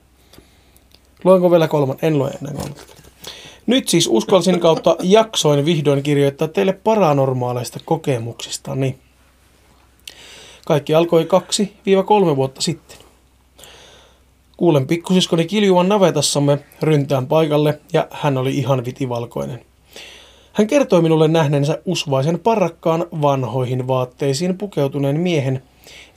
[1.23, 1.97] Luenko vielä kolman?
[2.01, 3.08] En lue ennen kolmatta.
[3.69, 8.95] Nyt siis uskalsin kautta jaksoin vihdoin kirjoittaa teille paranormaaleista kokemuksistani.
[10.65, 11.73] Kaikki alkoi kaksi
[12.05, 12.97] kolme vuotta sitten.
[14.57, 19.65] Kuulen pikkusiskoni kiljuvan navetassamme ryntään paikalle ja hän oli ihan vitivalkoinen.
[20.53, 25.63] Hän kertoi minulle nähneensä usvaisen parrakkaan vanhoihin vaatteisiin pukeutuneen miehen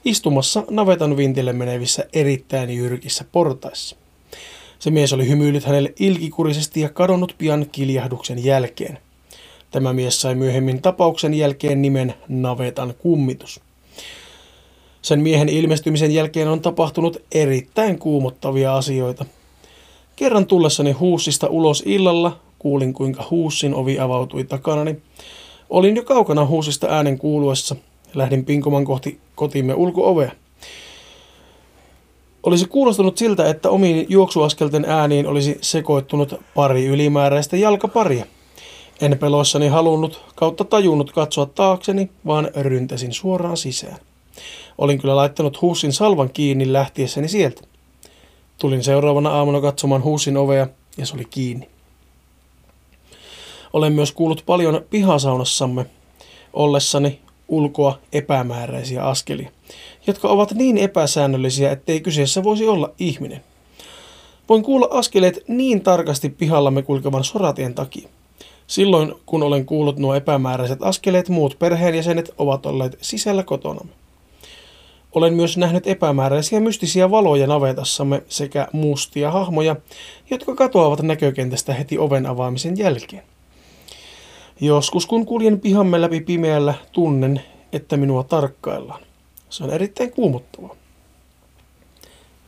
[0.05, 4.02] istumassa navetan vintille menevissä erittäin jyrkissä portaissa.
[4.83, 8.99] Se mies oli hymyillyt hänelle ilkikurisesti ja kadonnut pian kiljahduksen jälkeen.
[9.71, 13.61] Tämä mies sai myöhemmin tapauksen jälkeen nimen Navetan kummitus.
[15.03, 19.25] Sen miehen ilmestymisen jälkeen on tapahtunut erittäin kuumottavia asioita.
[20.17, 24.97] Kerran tullessani huussista ulos illalla kuulin, kuinka huussin ovi avautui takanani.
[25.71, 27.77] Olin jo kaukana huusista äänen kuuluessa.
[28.15, 30.42] Lähdin pinkoman kohti kotimme ulkoovea.
[32.43, 38.27] Olisi kuulostanut siltä, että omiin juoksuaskelten ääniin olisi sekoittunut pari ylimääräistä jalkaparia.
[39.01, 43.99] En peloissani halunnut kautta tajunnut katsoa taakseni, vaan ryntäsin suoraan sisään.
[44.79, 47.63] Olin kyllä laittanut huussin salvan kiinni lähtiessäni sieltä.
[48.59, 51.69] Tulin seuraavana aamuna katsomaan huussin ovea ja se oli kiinni.
[53.73, 55.87] Olen myös kuullut paljon pihasaunassamme
[56.53, 59.51] ollessani ulkoa epämääräisiä askelia,
[60.07, 63.41] jotka ovat niin epäsäännöllisiä, ettei kyseessä voisi olla ihminen.
[64.49, 68.09] Voin kuulla askeleet niin tarkasti pihallamme kulkevan soratien takia.
[68.67, 73.93] Silloin, kun olen kuullut nuo epämääräiset askeleet, muut perheenjäsenet ovat olleet sisällä kotonamme.
[75.13, 79.77] Olen myös nähnyt epämääräisiä mystisiä valoja navetassamme sekä mustia hahmoja,
[80.31, 83.23] jotka katoavat näkökentästä heti oven avaamisen jälkeen.
[84.61, 89.01] Joskus kun kuljen pihamme läpi pimeällä, tunnen, että minua tarkkaillaan.
[89.53, 90.77] Se on erittäin kuumottavaa.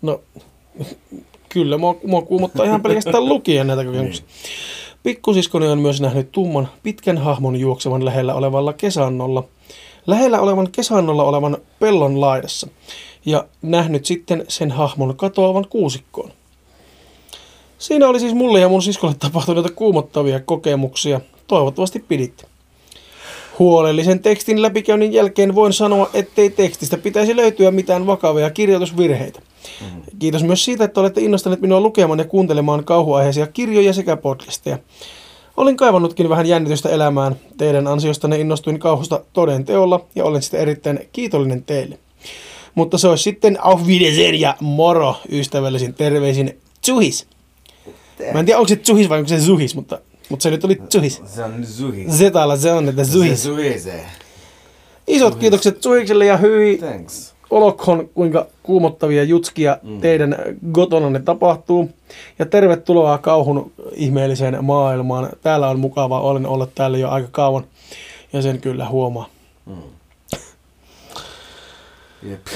[0.03, 0.21] No,
[1.49, 4.25] kyllä, mua, mua kuumottaa ihan pelkästään lukien näitä kokemuksia.
[5.03, 9.45] Pikkusiskoni on myös nähnyt tumman, pitkän hahmon juoksevan lähellä olevalla kesannolla,
[10.07, 12.69] lähellä olevan kesannolla olevan pellon laidassa,
[13.27, 16.31] ja nähnyt sitten sen hahmon katoavan kuusikkoon.
[17.79, 21.21] Siinä oli siis mulle ja mun siskolle tapahtuneita kuumottavia kokemuksia.
[21.47, 22.54] Toivottavasti piditte.
[23.59, 29.41] Huolellisen tekstin läpikäynnin jälkeen voin sanoa, ettei tekstistä pitäisi löytyä mitään vakavia kirjoitusvirheitä.
[29.81, 30.03] Mm.
[30.19, 34.79] Kiitos myös siitä, että olette innostaneet minua lukemaan ja kuuntelemaan kauhuaiheisia kirjoja sekä podcasteja.
[35.57, 37.37] Olin kaivannutkin vähän jännitystä elämään.
[37.57, 41.99] Teidän ansiostanne innostuin kauhusta toden teolla ja olen sitä erittäin kiitollinen teille.
[42.75, 47.27] Mutta se olisi sitten auf Wiedersehen ja moro ystävällisin terveisin Zuhis.
[48.33, 50.83] Mä en tiedä, onko se Zuhis vai onko se Zuhis, mutta, mutta se nyt oli
[50.93, 51.23] Zuhis.
[51.27, 52.07] Se on Zuhi.
[52.11, 53.43] Zetalla se on, että Zuhis.
[53.43, 54.05] Se Zuhi se.
[55.07, 57.35] Isot kiitokset Zuhikselle ja hyi Thanks.
[57.51, 60.01] olkoon, kuinka kuumottavia jutskia mm.
[60.01, 60.37] teidän
[60.73, 61.91] kotonanne tapahtuu.
[62.39, 65.31] Ja tervetuloa kauhun ihmeelliseen maailmaan.
[65.43, 67.65] Täällä on mukavaa, olen ollut täällä jo aika kauan
[68.33, 69.29] ja sen kyllä huomaa.
[72.31, 72.47] Jep.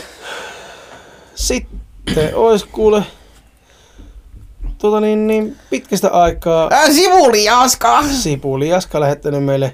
[1.34, 3.02] Sitten ois kuule
[4.78, 8.02] tota niin, niin pitkästä aikaa Ää, sivuli Jaska!
[8.02, 9.72] Sipuli Jaska lähettänyt meille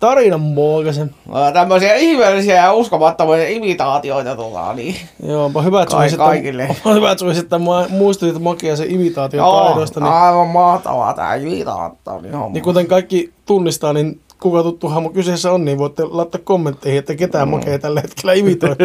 [0.00, 1.14] tarinan muokaisen.
[1.52, 4.96] Tämmöisiä ihmeellisiä ja uskomattomia imitaatioita tullaan, niin.
[5.22, 6.68] Joo, onpa hyvä, että Kai suisit, kaikille.
[6.84, 10.00] onpa hyvä, että mua- muistutit makia sen imitaation Joo, taidoista.
[10.00, 12.20] Niin, aivan mahtavaa tää imitaatio.
[12.20, 12.52] Niin homma.
[12.54, 17.14] niin kuten kaikki tunnistaa, niin kuka tuttu hahmo kyseessä on, niin voitte laittaa kommentteihin, että
[17.14, 17.52] ketään mm.
[17.52, 18.76] makea tällä hetkellä imitoi.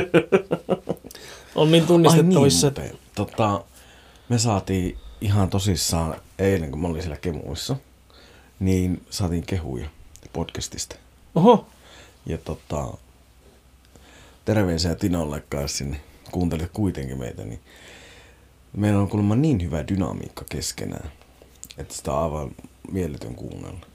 [1.56, 2.68] on niin tunnistettavissa.
[2.68, 3.62] Ai että- niin, tota,
[4.30, 7.76] me saatiin ihan tosissaan eilen, kun mä olin siellä kemuissa,
[8.60, 9.90] niin saatiin kehuja
[10.34, 10.96] podcastista.
[11.36, 11.68] Oho,
[12.26, 12.94] Ja tota,
[14.46, 16.02] terveisiä Tinolle kanssa sinne,
[16.32, 17.60] kuuntelit kuitenkin meitä, niin
[18.78, 21.12] meillä on kuulemma niin hyvä dynamiikka keskenään,
[21.78, 22.52] että sitä on aivan
[22.92, 23.86] mieletön kuunnella.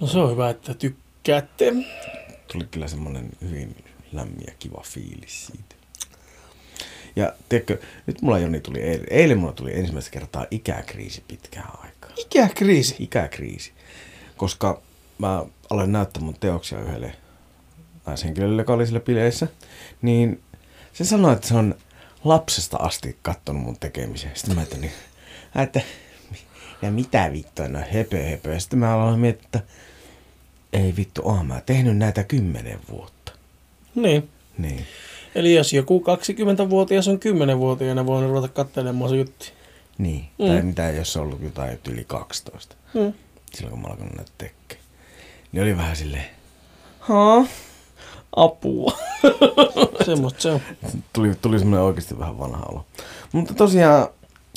[0.00, 1.72] no se on hyvä, että tykkäätte.
[2.52, 5.83] Tuli kyllä semmonen hyvin lämmin ja kiva fiilis siitä.
[7.16, 12.10] Ja tiedätkö, nyt mulla Joni tuli eilen, eilen mulla tuli ensimmäistä kertaa ikäkriisi pitkään aikaa.
[12.16, 12.96] Ikäkriisi.
[12.98, 13.72] Ikäkriisi.
[14.36, 14.82] Koska
[15.18, 17.16] mä aloin näyttää mun teoksia yhdelle
[18.06, 19.48] naishenkilölle, joka oli siellä bileissä,
[20.02, 20.42] niin
[20.92, 21.74] se sanoi, että se on
[22.24, 24.30] lapsesta asti kattonut mun tekemisiä.
[24.34, 24.90] Sitten mä ajattelin,
[25.62, 25.80] että
[26.82, 28.60] ja mitä vittua, no höpö höpö.
[28.60, 29.60] Sitten mä aloin miettiä, että
[30.72, 33.32] ei vittu, oon mä tehnyt näitä kymmenen vuotta.
[33.94, 34.28] Niin.
[34.58, 34.86] Niin.
[35.34, 36.04] Eli jos joku
[36.66, 39.44] 20-vuotias on 10-vuotiaana voinut ruveta katselemaan se juttu.
[39.98, 40.24] Niin.
[40.38, 40.46] Mm.
[40.46, 42.76] Tai mitä jos on ollut jotain yli 12.
[42.94, 43.12] Mm.
[43.54, 44.78] Silloin kun mä alkanut näitä tekee.
[45.52, 46.24] Niin oli vähän silleen,
[47.00, 47.46] Haa?
[48.36, 48.98] Apua.
[50.06, 50.60] Semmosta se on.
[51.12, 52.86] tuli, tuli semmoinen oikeasti vähän vanha olo.
[53.32, 54.08] Mutta tosiaan,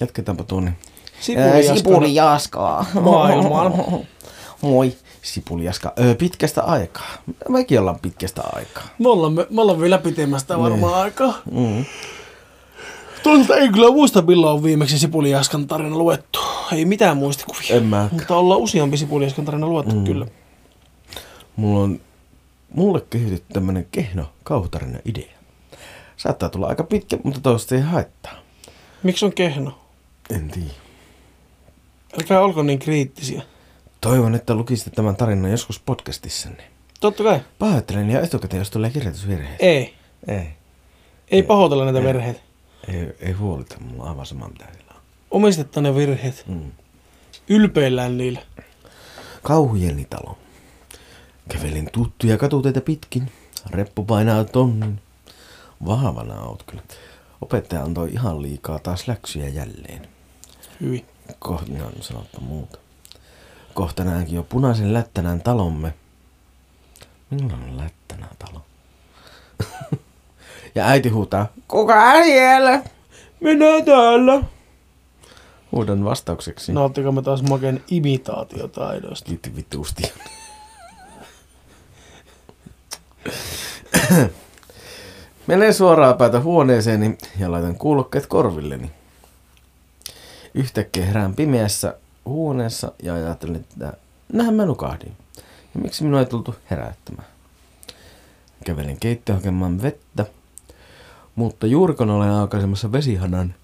[0.02, 0.74] jatketaanpa tuonne.
[1.20, 2.86] Sipuli Jaskaa.
[3.02, 3.74] maailmaan.
[4.62, 5.94] Moi, Sipuli Jaska.
[6.00, 7.10] Öö, pitkästä aikaa.
[7.50, 8.84] Mekin ollaan pitkästä aikaa.
[9.00, 11.42] Me ollaan, me, me ollaan vielä pitemmästä varmaan aikaa.
[11.52, 11.86] Mm.
[13.24, 16.40] Toisaalta ei kyllä muista, milloin on viimeksi Sipulijaskan tarina luettu.
[16.72, 17.76] Ei mitään muistikuvia.
[17.76, 18.10] En mä.
[18.12, 20.04] Mutta ollaan useampi Sipulijaskan tarina luettu mm.
[20.04, 20.26] kyllä.
[21.56, 22.00] Mulla on
[22.74, 25.32] mulle kehitetty tämmönen kehno kauhutarina idea.
[26.18, 28.34] Saattaa tulla aika pitkä, mutta toista ei haittaa.
[29.04, 29.80] Miksi on kehno?
[30.30, 30.70] En tiedä.
[32.18, 33.42] Älkää olko niin kriittisiä.
[34.02, 36.64] Toivon, että lukisitte tämän tarinan joskus podcastissanne.
[37.00, 37.42] Totta kai.
[37.60, 39.66] Pahoittelen ja etukäteen, jos tulee kirjoitusvirheitä.
[39.66, 39.94] Ei.
[40.28, 40.48] Ei.
[41.28, 42.06] Ei pahoitella näitä Ei.
[42.06, 42.40] verheitä.
[42.88, 45.02] Ei, ei huolita, mulla on aivan sama mitä sillä on.
[45.32, 46.44] Omistetaan ne virheet.
[46.48, 46.72] Mm.
[47.50, 48.40] Ylpeillään niillä.
[49.44, 50.38] Kauhujenitalo.
[51.50, 53.32] Kävelin tuttuja katuteita pitkin.
[53.70, 55.02] Reppu painaa tonnin.
[55.86, 56.84] Vahvana oot kyllä.
[57.42, 60.08] Opettaja antoi ihan liikaa taas läksyjä jälleen.
[60.82, 61.06] Hyvin.
[61.40, 62.78] Kohta, no, sanottu muuta.
[63.78, 65.94] Kohta näenkin jo punaisen lättänän talomme.
[67.30, 68.62] Millainen lättänä talo?
[70.76, 72.84] ja äiti huutaa, kuka siellä?
[73.40, 74.44] Minä täällä.
[75.72, 76.74] Huudan vastaukseksi.
[76.74, 79.26] Nauttiko me taas maken imitaatiotaidoista?
[79.26, 80.04] Kiitti vituusti.
[85.48, 88.92] Menen suoraan päätä huoneeseeni ja laitan kuulokkeet korvilleni.
[90.54, 93.94] Yhtäkkiä herään pimeässä huoneessa ja ajattelin, että
[94.34, 95.18] nähän mä nukahdin.
[95.76, 97.28] Ja miksi minua ei tultu herättämään?
[98.66, 100.26] Kävelin keittiöön hakemaan vettä,
[101.36, 103.56] mutta juuri kun olen aukaisemassa vesihanan...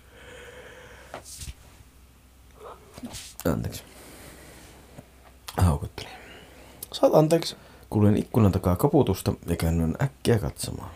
[3.46, 3.84] Anteeksi.
[5.58, 6.12] Haukuttelin.
[6.92, 7.56] Saat anteeksi.
[7.90, 10.92] Kuulen ikkunan takaa koputusta ja käännyn äkkiä katsomaan.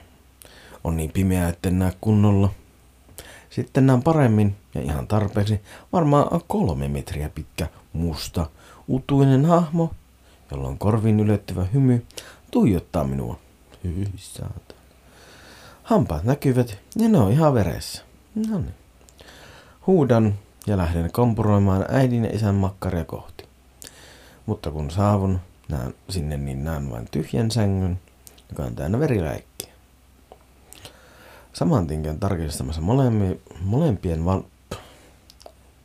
[0.84, 2.50] On niin pimeää, etten näe kunnolla.
[3.50, 5.62] Sitten näen paremmin ja ihan tarpeeksi
[5.94, 8.50] varmaan kolme metriä pitkä musta
[8.88, 9.92] utuinen hahmo,
[10.52, 12.06] jolla on korviin ylettyvä hymy,
[12.52, 13.40] tuijottaa minua.
[14.16, 14.76] Saata.
[15.84, 18.04] Hampaat näkyvät ja ne on ihan veressä.
[18.36, 18.74] No niin.
[19.88, 20.36] Huudan
[20.68, 23.44] ja lähden kompuroimaan äidin ja isän makkaria kohti.
[24.46, 28.00] Mutta kun saavun näen, sinne, niin näen vain tyhjän sängyn,
[28.50, 29.74] joka on täynnä veriläikkiä.
[31.54, 32.82] Saman tien tarkistamassa
[33.62, 34.42] molempien val...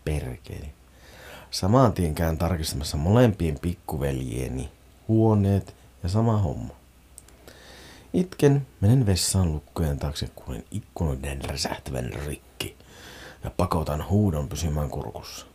[0.04, 0.72] Perkeli.
[1.50, 4.70] Saman tien käyn tarkistamassa molempien pikkuveljieni
[5.08, 6.74] huoneet ja sama homma.
[8.12, 12.76] Itken, menen vessaan lukkojen taakse, kuulen ikkunoiden räsähtävän rikki
[13.44, 15.46] ja pakotan huudon pysymään kurkussa.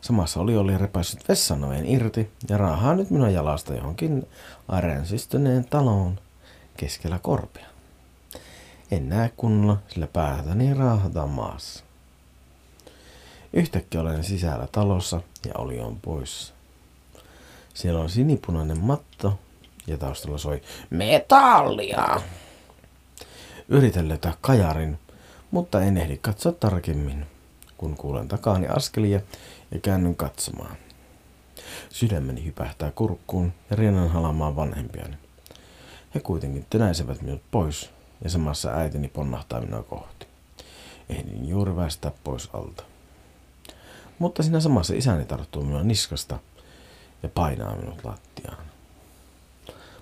[0.00, 4.26] Samassa oli oli repäissyt vessan irti ja raahaa nyt minua jalasta johonkin
[4.68, 6.20] arensistyneen taloon
[6.76, 7.66] keskellä korpea.
[8.90, 11.84] En näe kunnolla, sillä päätäni raahataan maassa.
[13.52, 16.54] Yhtäkkiä olen sisällä talossa ja oli on poissa.
[17.74, 19.38] Siellä on sinipunainen matto
[19.86, 22.20] ja taustalla soi metallia.
[23.68, 24.98] Yritän löytää kajarin,
[25.50, 27.26] mutta en ehdi katsoa tarkemmin,
[27.76, 29.20] kun kuulen takaani askelia
[29.70, 30.76] ja käännyn katsomaan.
[31.90, 35.16] Sydämeni hypähtää kurkkuun ja riennan halamaan vanhempiani.
[36.14, 37.90] He kuitenkin tönäisevät minut pois
[38.24, 40.26] ja samassa äitini ponnahtaa minua kohti.
[41.08, 42.91] Ehdin juuri väistää pois alta.
[44.22, 46.38] Mutta siinä samassa isäni tarttuu minua niskasta
[47.22, 48.64] ja painaa minut lattiaan.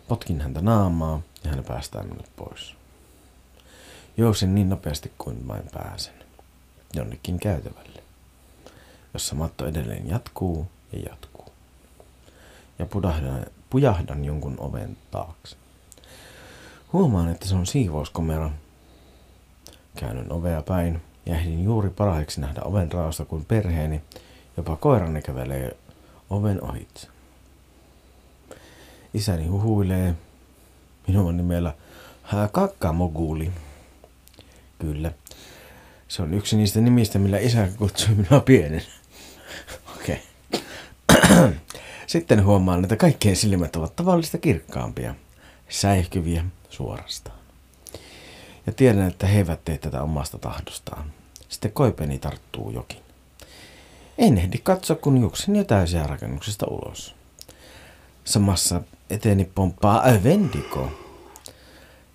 [0.08, 2.74] Potkin häntä naamaa ja hän päästää minut pois.
[4.16, 6.14] Jousin niin nopeasti kuin vain pääsen.
[6.94, 8.02] Jonnekin käytävälle,
[9.14, 11.52] jossa matto edelleen jatkuu ja jatkuu.
[12.78, 15.56] Ja pudahdan, pujahdan jonkun oven taakse.
[16.92, 18.50] Huomaan, että se on siivouskomero.
[19.96, 24.00] Käännyn ovea päin ja ehdin juuri parhaiksi nähdä oven raosta, kun perheeni,
[24.56, 25.76] jopa koirani kävelee
[26.30, 27.08] oven ohitse.
[29.14, 30.14] Isäni huhuilee
[31.06, 31.74] minun nimellä
[32.52, 33.50] Kakkamoguli.
[34.78, 35.12] Kyllä.
[36.08, 38.82] Se on yksi niistä nimistä, millä isä kutsui minua pienen.
[39.96, 40.22] Okei.
[41.14, 41.52] Okay.
[42.06, 45.14] Sitten huomaan, että kaikkien silmät ovat tavallista kirkkaampia,
[45.68, 47.39] säihkyviä suorastaan.
[48.66, 51.12] Ja tiedän, että he eivät tee tätä omasta tahdostaan.
[51.48, 52.98] Sitten koipeni tarttuu jokin.
[54.18, 57.14] En ehdi katsoa, kun juoksen jo täysiä rakennuksesta ulos.
[58.24, 60.92] Samassa eteeni pomppaa Vendigo.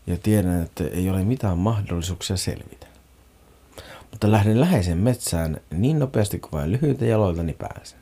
[0.07, 2.87] Ja tiedän, että ei ole mitään mahdollisuuksia selvitä.
[4.11, 7.99] Mutta lähden läheisen metsään niin nopeasti kuin vain lyhyitä jaloiltani pääsen.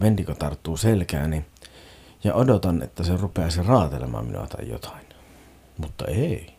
[0.00, 1.44] Vendigo tarttuu selkääni
[2.24, 5.06] ja odotan, että se rupeaisi raatelemaan minua tai jotain.
[5.78, 6.57] Mutta ei.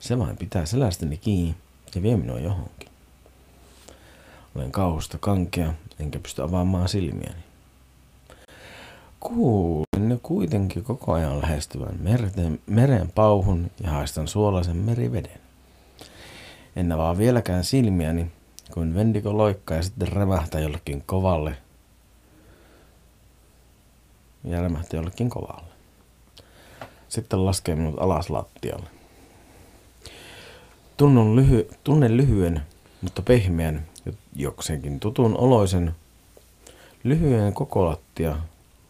[0.00, 1.54] Se vain pitää selästäni kiinni
[1.94, 2.88] ja vie minua johonkin.
[4.54, 7.40] Olen kauhusta kankea, enkä pysty avaamaan silmiäni.
[9.20, 15.40] Kuulin ne kuitenkin koko ajan lähestyvän merten, meren pauhun ja haistan suolaisen meriveden.
[16.76, 18.30] En avaa vieläkään silmiäni,
[18.74, 21.56] kun Vendigo loikkaa ja sitten rämähtää jollekin kovalle.
[24.44, 25.70] Ja rämähtää jollekin kovalle.
[27.08, 28.99] Sitten laskee minut alas lattialle.
[31.00, 32.62] Tunnen, lyhy, tunnen lyhyen,
[33.02, 33.86] mutta pehmeän,
[34.36, 35.94] jokseenkin tutun oloisen,
[37.04, 38.36] lyhyen koko lattia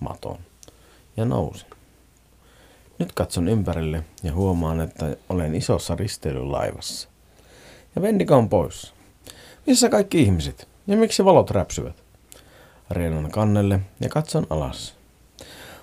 [0.00, 0.38] maton
[1.16, 1.66] ja nousin.
[2.98, 7.08] Nyt katson ympärille ja huomaan, että olen isossa risteilylaivassa.
[7.96, 8.92] Ja Vendigo on pois.
[9.66, 10.68] Missä kaikki ihmiset?
[10.86, 12.02] Ja miksi valot räpsyvät?
[12.90, 14.94] Reenan kannelle ja katson alas.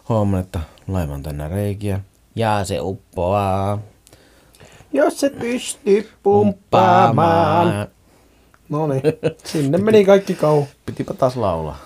[0.10, 2.00] Huomaan, että laivan tänne reikiä.
[2.36, 3.80] Ja se uppoaa.
[4.94, 7.88] Jos se pystyy pumppaamaan.
[8.70, 9.02] No niin,
[9.44, 10.64] sinne meni kaikki kau.
[10.86, 11.78] Pitipä taas laulaa.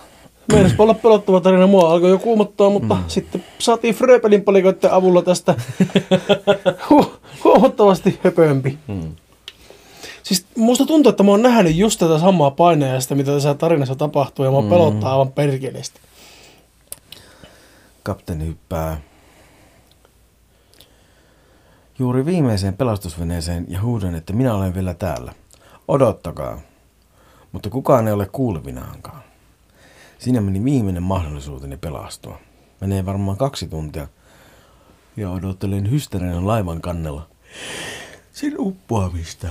[0.54, 1.68] Meidän olla pelottava tarina.
[1.68, 3.04] Mua alkoi jo kuumottaa, mutta mm.
[3.08, 5.56] sitten saatiin Fröbelin palikoiden avulla tästä
[6.90, 7.12] hu-
[7.44, 8.78] huomattavasti höpömpi.
[8.88, 9.16] Mm.
[10.24, 14.46] Siis musta tuntuu, että mä oon nähnyt just tätä samaa paineesta, mitä tässä tarinassa tapahtuu,
[14.46, 14.70] ja mä mm.
[14.70, 16.00] pelottaa aivan perkeleesti.
[18.04, 19.02] Kapteeni hyppää
[22.02, 25.34] juuri viimeiseen pelastusveneeseen ja huudan, että minä olen vielä täällä.
[25.88, 26.60] Odottakaa.
[27.52, 29.24] Mutta kukaan ei ole kuulevinaankaan.
[30.20, 32.40] Siinä meni viimeinen mahdollisuuteni pelastua.
[32.80, 34.08] Menee varmaan kaksi tuntia.
[35.18, 37.28] Ja odottelen hysteerinen laivan kannella.
[38.34, 39.48] Sen uppoamista.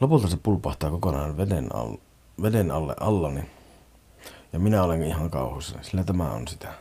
[0.00, 1.96] Lopulta se pulpahtaa kokonaan veden, al-
[2.42, 3.42] veden alle allani.
[4.52, 6.74] Ja minä olen ihan kauhussa, sillä tämä on sitä,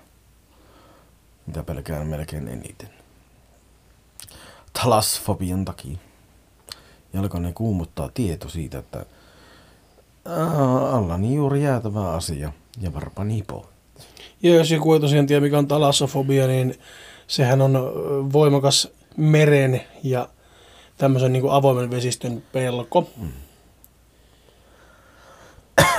[1.47, 2.89] mitä pelkään melkein eniten.
[4.73, 5.97] Talasfobian takia.
[7.13, 9.05] Jalkani kuumuttaa tieto siitä, että
[10.91, 13.69] allani juuri jäätävä asia ja varpani hipo.
[14.43, 16.79] Ja jos joku ei tosiaan tiedä, mikä on talassofobia, niin
[17.27, 17.73] sehän on
[18.33, 18.87] voimakas
[19.17, 20.29] meren ja
[20.97, 23.09] tämmöisen niin kuin avoimen vesistön pelko.
[23.17, 23.31] Mm.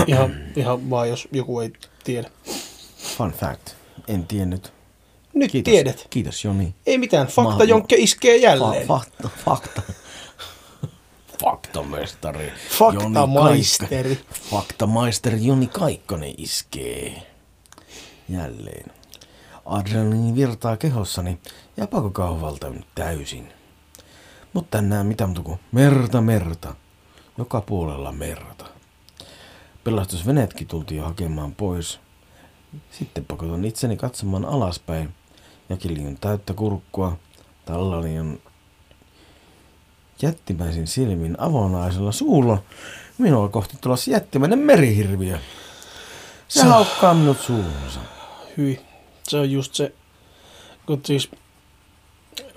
[0.07, 1.72] Ihan, ihan vaan, jos joku ei
[2.05, 2.30] tiedä.
[3.16, 3.70] Fun fact.
[4.09, 4.72] En tiennyt.
[5.35, 5.72] Nyt Kiitos.
[5.72, 6.07] tiedät.
[6.11, 6.74] Kiitos Joni.
[6.87, 8.83] Ei mitään, fakta jonkke iskee jälleen.
[8.83, 9.30] Fa- fakta.
[9.45, 9.83] Fakta.
[11.45, 12.53] Faktamestari.
[12.78, 14.11] Faktamaisteri.
[14.11, 14.20] Joni
[14.51, 17.22] Faktamaisteri Joni Kaikkonen iskee.
[18.28, 18.91] Jälleen.
[19.66, 21.39] Adrenaliini virtaa kehossani
[21.76, 23.53] ja pakokauvalta nyt täysin.
[24.53, 26.74] Mutta näe mitään muuta kuin merta, merta.
[27.39, 28.64] Joka puolella merta.
[29.85, 32.01] Pelastusveneetkin tultiin jo hakemaan pois.
[32.91, 35.14] Sitten pakotan itseni katsomaan alaspäin
[35.73, 37.16] ja kiljun täyttä kurkkua.
[37.64, 38.39] Tallani on
[40.23, 42.62] jättimäisin silmin avonaisella suulla.
[43.18, 45.39] Minua kohti tulossa jättimäinen merihirviö.
[46.49, 48.01] Se Se- haukkaa minut suuhunsa.
[48.57, 48.81] Hyi.
[49.29, 49.93] Se on just se,
[50.87, 51.31] kun siis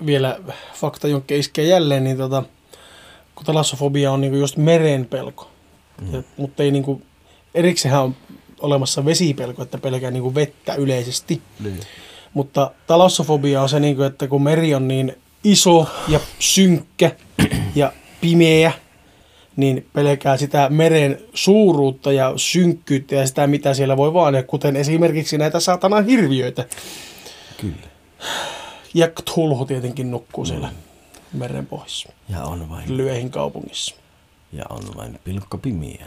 [0.06, 0.38] vielä
[0.74, 2.42] fakta jonkke iskee jälleen, niin tota,
[3.34, 5.50] kun talassofobia on niinku just meren pelko.
[6.00, 6.14] Mm.
[6.14, 7.02] Ja, mutta ei niinku,
[7.54, 8.16] erikseen on
[8.60, 11.42] olemassa vesipelko, että pelkää niinku vettä yleisesti.
[11.60, 11.80] Niin.
[12.36, 17.10] Mutta talassofobia on se, niinku, että kun meri on niin iso ja synkkä
[17.74, 18.72] ja pimeä,
[19.56, 24.76] niin pelkää sitä meren suuruutta ja synkkyyttä ja sitä, mitä siellä voi vaan, ja kuten
[24.76, 26.64] esimerkiksi näitä saatanan hirviöitä.
[27.60, 27.86] Kyllä.
[28.94, 30.70] Ja Cthulhu tietenkin nukkuu siellä
[31.32, 33.94] meren pohjassa, Ja on vain, Lyöhin kaupungissa.
[34.52, 36.06] ja on vain pilkko pimiä.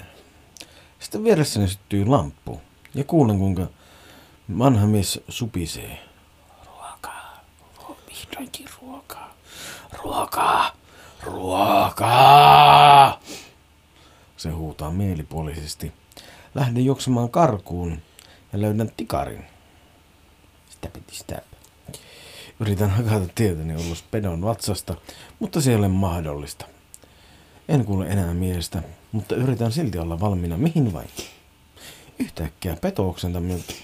[1.00, 2.62] Sitten vieressäni syttyy lamppu.
[2.96, 3.68] Ja kuulen kuinka
[4.58, 6.09] vanha mies supisee.
[8.30, 9.34] Vihdoinkin ruokaa.
[10.04, 10.76] Ruokaa.
[11.24, 13.20] Ruokaa.
[14.38, 15.92] Se huutaa mielipuolisesti.
[16.56, 18.02] Lähden juoksemaan karkuun
[18.54, 19.46] ja löydän tikarin.
[20.70, 21.42] Sitä piti sitä.
[22.60, 24.96] Yritän hakata tietäni ulos pedon vatsasta,
[25.40, 26.66] mutta se ei ole mahdollista.
[27.70, 31.10] En kuule enää miestä, mutta yritän silti olla valmiina mihin vain.
[32.20, 33.76] Yhtäkkiä peto oksentaa minut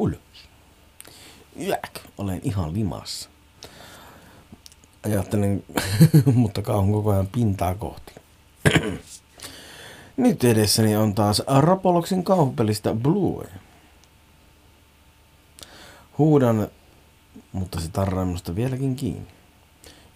[0.00, 0.20] ylös.
[1.56, 3.29] Jäk, olen ihan limassa.
[5.04, 5.64] Ajattelen,
[6.34, 8.14] mutta kauhun koko ajan pintaa kohti.
[10.16, 13.46] Nyt edessäni on taas Rapoloksen kauhupelistä Blue.
[16.18, 16.68] Huudan,
[17.52, 19.28] mutta se tarraa minusta vieläkin kiinni.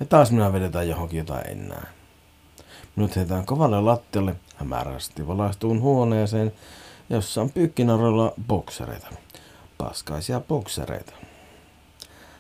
[0.01, 1.87] Ja taas minä vedetään johonkin jotain en näe.
[2.97, 6.53] Minut heitetään kovalle lattialle hämärästi valaistuun huoneeseen,
[7.11, 9.07] jossa on pyykkinaroilla boksereita.
[9.79, 11.13] Paskaisia boksereita.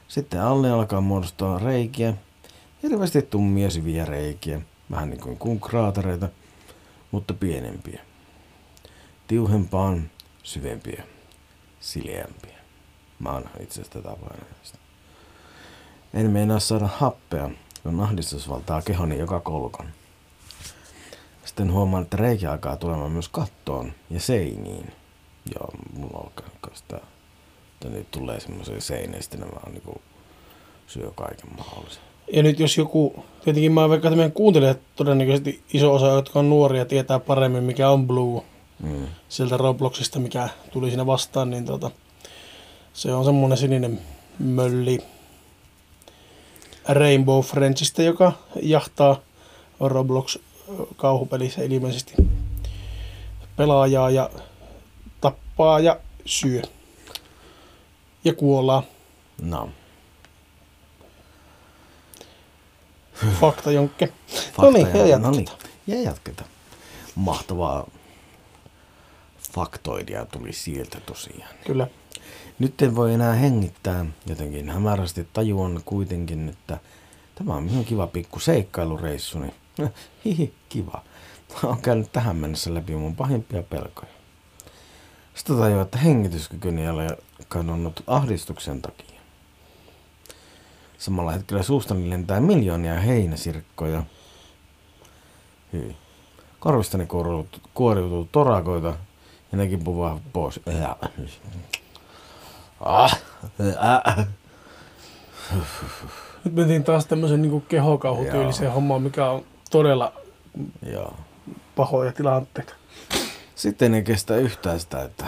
[0.08, 2.14] Sitten alle alkaa muodostua reikiä.
[2.84, 4.60] Hirveästi tummia syviä reikiä.
[4.90, 6.28] Vähän niin kuin kuun kraatereita,
[7.10, 8.00] mutta pienempiä.
[9.26, 10.10] Tiuhempaan,
[10.42, 11.04] syvempiä,
[11.80, 12.58] sileämpiä.
[13.18, 14.16] Mä oon itse asiassa tätä.
[16.14, 17.50] En meinaa saada happea,
[17.82, 19.86] kun ahdistus valtaa kehoni joka kolkon.
[21.44, 24.92] Sitten huomaan, että reikä alkaa tulemaan myös kattoon ja seiniin.
[25.54, 26.96] Joo, mulla alkaa sitä,
[27.74, 30.02] että nyt tulee semmoisia seinejä, sitten nämä niinku
[30.86, 32.13] syö kaiken mahdollisen.
[32.32, 36.50] Ja nyt jos joku, tietenkin mä veikkaan, että meidän kuuntelijat todennäköisesti iso osa, jotka on
[36.50, 38.42] nuoria, tietää paremmin, mikä on Blue
[38.82, 39.06] Mm.
[39.28, 41.90] sieltä Robloxista, mikä tuli siinä vastaan, niin tota,
[42.92, 44.00] se on semmoinen sininen
[44.38, 44.98] mölli
[46.88, 49.20] Rainbow Friendsistä, joka jahtaa
[49.80, 52.14] Roblox-kauhupelissä ilmeisesti
[53.56, 54.30] pelaajaa ja
[55.20, 56.62] tappaa ja syö.
[58.24, 58.82] Ja kuolaa.
[59.42, 59.68] No.
[63.40, 64.12] Fakta jonkke.
[64.52, 65.58] Fakta No niin, ja no jatketaan.
[65.86, 66.50] niin, ja jatketaan.
[67.14, 67.86] Mahtavaa
[69.52, 71.54] faktoidia tuli sieltä tosiaan.
[71.66, 71.86] Kyllä.
[72.58, 76.78] Nyt en voi enää hengittää, jotenkin hämärästi tajuan kuitenkin, että
[77.34, 79.54] tämä on ihan kiva pikku seikkailureissu, niin
[80.24, 81.02] hihi, kiva.
[81.62, 84.12] Mä oon käynyt tähän mennessä läpi mun pahimpia pelkoja.
[85.34, 89.13] Sitten tajuan, että hengityskykyni ei ole kadonnut ahdistuksen takia.
[90.98, 94.02] Samalla hetkellä suustani lentää miljoonia heinäsirkkoja.
[95.72, 95.96] Hyi.
[96.60, 97.06] Korvistani
[97.74, 98.94] kuoriutuu, torakoita
[99.52, 100.60] ja nekin puvaa pois.
[102.80, 103.20] Ah,
[104.08, 104.26] äh.
[106.44, 110.12] Nyt mentiin taas tämmöisen niin kehokauhutyyliseen hommaan, mikä on todella
[110.92, 111.14] Joo.
[111.76, 112.74] pahoja tilanteita.
[113.54, 115.24] Sitten ei kestä yhtään sitä, että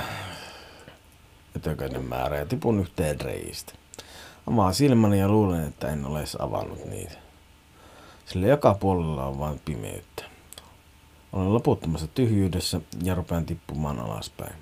[1.57, 3.73] ötököinen määrä ja tipun yhteen reistä.
[4.47, 7.19] Amaan silmäni ja luulen, että en ole edes avannut niitä.
[8.27, 10.25] Sillä joka puolella on vain pimeyttä.
[11.33, 14.55] Olen loputtomassa tyhjyydessä ja rupean tippumaan alaspäin.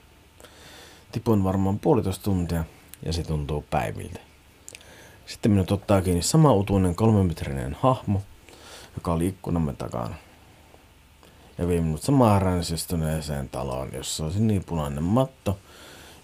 [1.13, 2.65] Tipun varmaan puolitoista tuntia
[3.03, 4.21] ja se tuntuu päiviltä.
[5.27, 8.23] Sitten minut ottaa kiinni sama utuinen kolmemetrinen hahmo,
[8.95, 10.15] joka oli ikkunamme takana.
[11.59, 15.59] Ja vie minut samaan ränsistyneeseen taloon, jossa on sinipunainen matto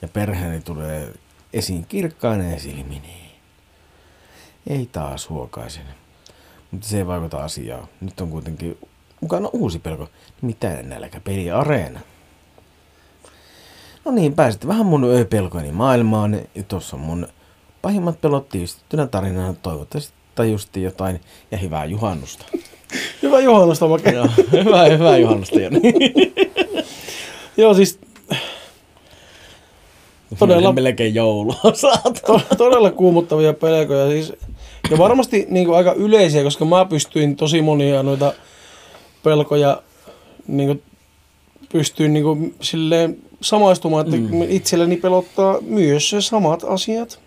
[0.03, 1.15] ja perheeni tulee
[1.53, 3.30] esiin kirkkaine silmineen.
[4.67, 5.85] Ei taas huokaisen.
[6.71, 7.89] Mutta se ei vaikuta asiaan.
[8.01, 8.79] Nyt on kuitenkin
[9.21, 10.09] mukana uusi pelko.
[10.43, 12.01] Nimittäin nälkäpeli Areena.
[14.05, 16.41] No niin, pääsitte vähän mun pelkoni maailmaan.
[16.55, 17.29] Ja tuossa on mun
[17.83, 19.55] pahimmat pelot tiivistettynä tarinana.
[19.55, 22.45] Toivottavasti tajusti jotain ja hyvää juhannusta.
[23.23, 24.11] Hyvä juhannusta, Make.
[24.11, 25.57] Joo, hyvää, hyvää juhannusta.
[27.57, 27.99] Joo, siis
[30.39, 31.57] Todella- Melkein joulua
[32.26, 34.09] to, todella kuumuttavia pelkoja.
[34.09, 34.33] Siis,
[34.91, 38.33] ja varmasti niin kuin, aika yleisiä, koska mä pystyin tosi monia noita
[39.22, 39.83] pelkoja
[40.47, 40.83] niin kuin,
[41.72, 44.43] pystyin niin kuin, silleen samaistumaan, että mm.
[44.49, 47.20] itselleni pelottaa myös se samat asiat.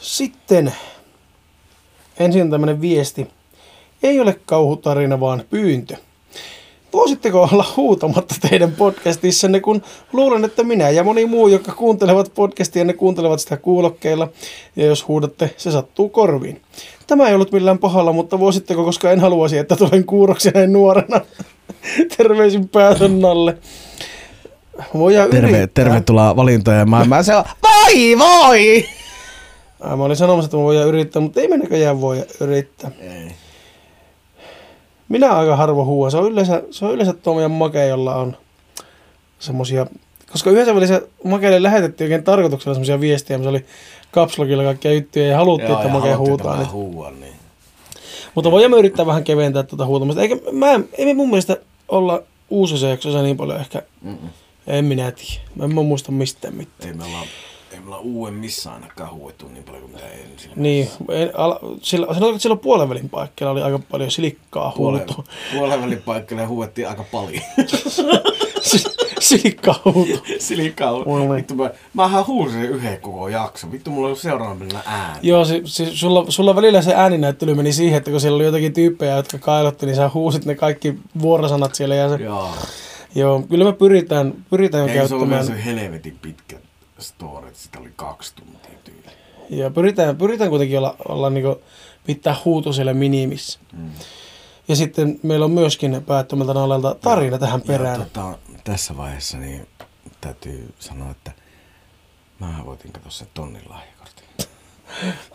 [0.00, 0.74] Sitten
[2.18, 3.26] ensin tämmöinen viesti.
[4.02, 5.96] Ei ole kauhutarina, vaan pyyntö.
[6.94, 9.82] Voisitteko olla huutamatta teidän podcastissanne, kun
[10.12, 14.28] luulen, että minä ja moni muu, jotka kuuntelevat podcastia, ne kuuntelevat sitä kuulokkeilla,
[14.76, 16.62] ja jos huudatte, se sattuu korviin.
[17.06, 21.20] Tämä ei ollut millään pahalla, mutta voisitteko, koska en haluaisi, että tulen kuuroksi näin nuorena.
[22.16, 23.58] Terveisin pääsönnalle.
[24.94, 25.84] Voidaan Terve, yrittää.
[25.84, 27.24] tervetuloa valintojen maailmaan.
[27.24, 28.16] Se on, voi
[29.96, 32.90] mä olin sanomassa, että me voidaan yrittää, mutta ei me näköjään voi yrittää.
[33.00, 33.43] Ei.
[35.14, 36.10] Minä aika harvo huuan.
[36.10, 38.36] Se on yleensä, se on yleensä tuo meidän make, jolla on
[39.38, 39.86] semmosia...
[40.32, 43.64] Koska yhdessä välissä makeille lähetettiin oikein tarkoituksella semmosia viestejä, missä oli
[44.10, 46.56] kapslogilla kaikkia juttuja ja haluttiin, että make huutaa.
[46.56, 46.72] Niin.
[46.72, 47.32] Huua, niin.
[48.34, 50.22] Mutta voimme yrittää vähän keventää tuota huutamista.
[50.22, 51.56] Eikä, mä, en- ei me mun mielestä
[51.88, 53.82] olla uusissa jaksossa niin paljon ehkä.
[54.02, 54.28] Mm-mm.
[54.66, 55.40] En minä tiedä.
[55.54, 56.90] Mä en muista mistään mitään.
[56.90, 57.18] Ei me olla,
[57.74, 60.50] ei uuden missään ainakaan huuettu niin paljon kuin mitä ensin.
[60.56, 65.24] Niin, en, ala, sillä, sanotaan, että silloin puolen välin paikkeilla oli aika paljon silikkaa huutoa.
[65.52, 67.42] Puolen välin paikalla huuettiin aika paljon.
[69.20, 70.18] silikkaa huutoa.
[70.38, 70.92] Silikaa.
[70.92, 71.36] Oi.
[71.36, 73.72] Vittu, mä, mähän huusin yhden koko jakso.
[73.72, 75.18] Vittu, mulla on seuraavana ääni.
[75.22, 78.72] Joo, si, si, sulla, sulla välillä se ääninäyttely meni siihen, että kun siellä oli jotakin
[78.72, 81.94] tyyppejä, jotka kailotti, niin sä huusit ne kaikki vuorosanat siellä.
[81.94, 82.50] Ja se, joo.
[83.14, 83.42] Joo.
[83.42, 85.46] kyllä me pyritään, pyritään Ei se ole käyttämään.
[85.46, 86.56] se helvetin pitkä
[87.04, 89.16] story, että sitä oli kaksi tuntia tyyli.
[89.50, 91.62] Ja pyritään, pyritään kuitenkin olla, olla niinku,
[92.06, 93.58] pitää huuto siellä minimissä.
[93.72, 93.90] Mm.
[94.68, 98.00] Ja sitten meillä on myöskin päättömältä naulelta tarina tähän perään.
[98.00, 99.66] Ja tota, tässä vaiheessa niin
[100.20, 101.32] täytyy sanoa, että
[102.40, 104.24] mä voitin katsoa sen tonnin lahjakortin.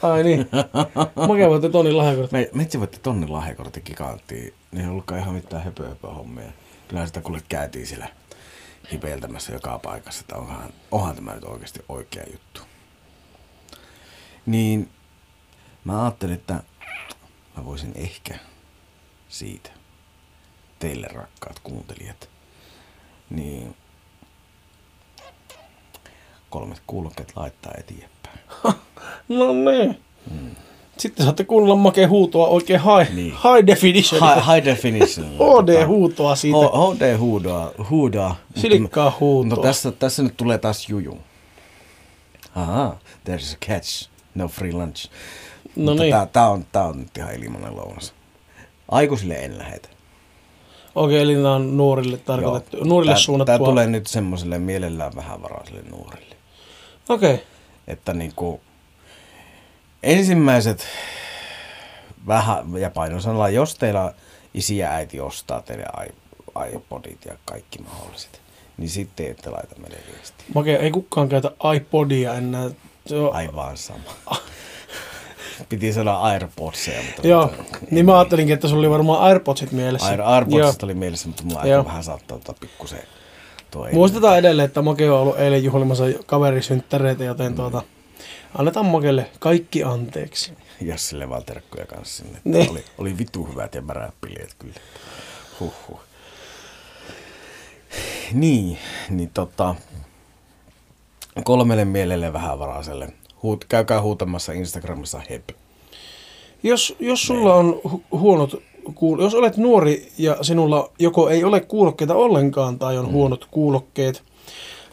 [0.01, 0.49] Ai niin.
[1.27, 2.35] Makea voitte Tonin lahjakortti.
[2.35, 4.53] Me, metsi voitti tonnin lahjakortin giganttiin.
[4.71, 6.51] Niin ei ollutkaan ihan mitään höpö, höpö hommia.
[6.87, 8.07] Kyllä sitä kuule käytiin siellä
[8.91, 12.61] hipeiltämässä joka paikassa, että onhan, onhan tämä nyt oikeasti oikea juttu.
[14.45, 14.89] Niin
[15.83, 16.63] mä ajattelin, että
[17.57, 18.39] mä voisin ehkä
[19.29, 19.69] siitä
[20.79, 22.29] teille rakkaat kuuntelijat,
[23.29, 23.75] niin
[26.49, 28.39] kolmet kuulokkeet laittaa eteenpäin.
[29.29, 30.03] No niin.
[30.99, 33.31] Sitten saatte kuunnella makea huutoa oikein high, Niin.
[33.31, 34.21] high definition.
[34.21, 35.27] High, high definition.
[35.39, 36.57] HD-huutoa siitä.
[36.57, 38.35] HD huudaa, huudaa.
[38.55, 39.55] Silikkaa huutoa.
[39.57, 41.17] No tässä, tässä nyt tulee taas juju.
[42.55, 42.95] Aha,
[43.29, 44.09] there's a catch.
[44.35, 45.09] No free lunch.
[45.75, 46.11] No Mutta niin.
[46.13, 48.13] tää, tää, on, tää on nyt ihan ilmanen lounas.
[48.91, 49.89] Aikuisille en lähetä.
[50.95, 53.57] Okei, eli nämä on nuorille tarkoitettu, nuorille tää, suunnattua.
[53.57, 56.35] Tää tulee nyt semmoiselle mielellään vähävaraisille nuorille.
[57.09, 57.39] Okei,
[57.87, 58.61] Että niinku
[60.03, 60.87] ensimmäiset
[62.27, 64.13] vähän, ja painosanalla, jos teillä
[64.53, 65.85] isi ja äiti ostaa teille
[66.73, 68.41] iPodit ja kaikki mahdolliset,
[68.77, 70.45] niin sitten ette laita meille viestiä.
[70.55, 72.69] Okei, ei kukaan käytä iPodia enää.
[73.11, 74.37] On, Aivan sama.
[75.69, 77.27] Piti sanoa AirPodsia, mutta...
[77.27, 77.51] Joo,
[77.91, 80.07] niin mä ajattelinkin, että sulla oli varmaan AirPodsit mielessä.
[80.07, 80.29] Air, Joo.
[80.29, 81.77] AirPodsista oli mielessä, mutta mulla Joo.
[81.77, 83.03] aika vähän saattaa ottaa pikkusen
[83.71, 87.81] tuo Muistetaan edelleen, että Make on ollut eilen juhlimassa kaverisynttäreitä, joten tuota,
[88.55, 90.53] annetaan Makelle kaikki anteeksi.
[90.81, 92.39] Jassille vaan terkkuja kanssa sinne.
[92.43, 92.71] Niin.
[92.71, 94.73] Oli, oli vitu hyvät ja märät bileet kyllä.
[95.59, 95.99] Huhhuh.
[98.33, 98.77] Niin,
[99.09, 99.75] niin tota,
[101.43, 103.09] kolmelle mielelle vähävaraiselle.
[103.43, 105.49] Huut, käykää huutamassa Instagramissa hep.
[106.63, 108.53] Jos, jos sulla on hu- huonot
[108.93, 114.23] kuul- jos olet nuori ja sinulla joko ei ole kuulokkeita ollenkaan tai on huonot kuulokkeet,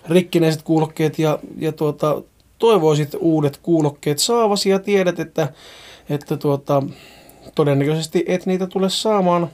[0.09, 2.23] rikkinäiset kuulokkeet ja, ja tuota,
[2.59, 5.49] toivoisit uudet kuulokkeet saavasi ja tiedät, että,
[6.11, 6.83] että tuota,
[7.55, 9.51] todennäköisesti et niitä tule saamaan,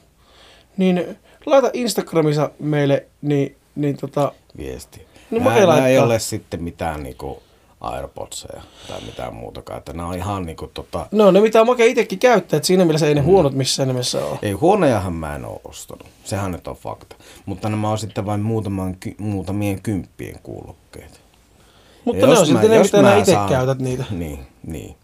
[0.77, 5.07] niin laita Instagramissa meille, niin, niin tota, Viesti.
[5.31, 7.43] Nää- Make nää ei ole sitten mitään niinku
[7.81, 9.79] AirPodseja tai mitään muutakaan.
[9.79, 11.07] Että nämä on ihan niinku tota...
[11.13, 14.39] no ne mitä Make itsekin käyttää, että siinä mielessä ei ne huonot missään nimessä ole.
[14.43, 16.07] Ei huonejahan mä en ole ostanut.
[16.25, 17.17] Sehän nyt on fakta.
[17.47, 21.22] Mutta nämä on sitten vain muutaman, muutamien kymppien kuulokkeet.
[22.05, 24.05] Mutta ne on silti ne, mitä mä nää itse saan- käytät niitä.
[24.11, 24.97] Niin, niin.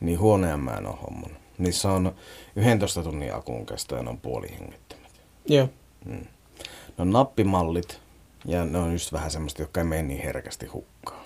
[0.00, 1.42] Niin huoneja mä en ole hommannut.
[1.58, 2.14] Niissä on
[2.56, 5.10] 11 tunnin akun kesto ja ne on puoli hengettömät.
[5.48, 5.68] Joo.
[6.06, 6.18] Ne
[6.98, 8.00] on nappimallit
[8.44, 11.22] ja ne on just vähän semmoista, jotka ei mene niin herkästi hukkaan.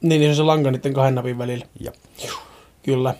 [0.00, 1.66] Niin, niin se on se lanka niiden kahden napin välillä.
[1.80, 1.92] Ja.
[2.82, 3.14] Kyllä.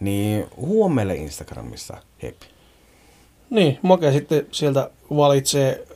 [0.00, 2.36] Niin huomelle Instagramissa hep.
[3.50, 5.86] Niin, Make sitten sieltä valitsee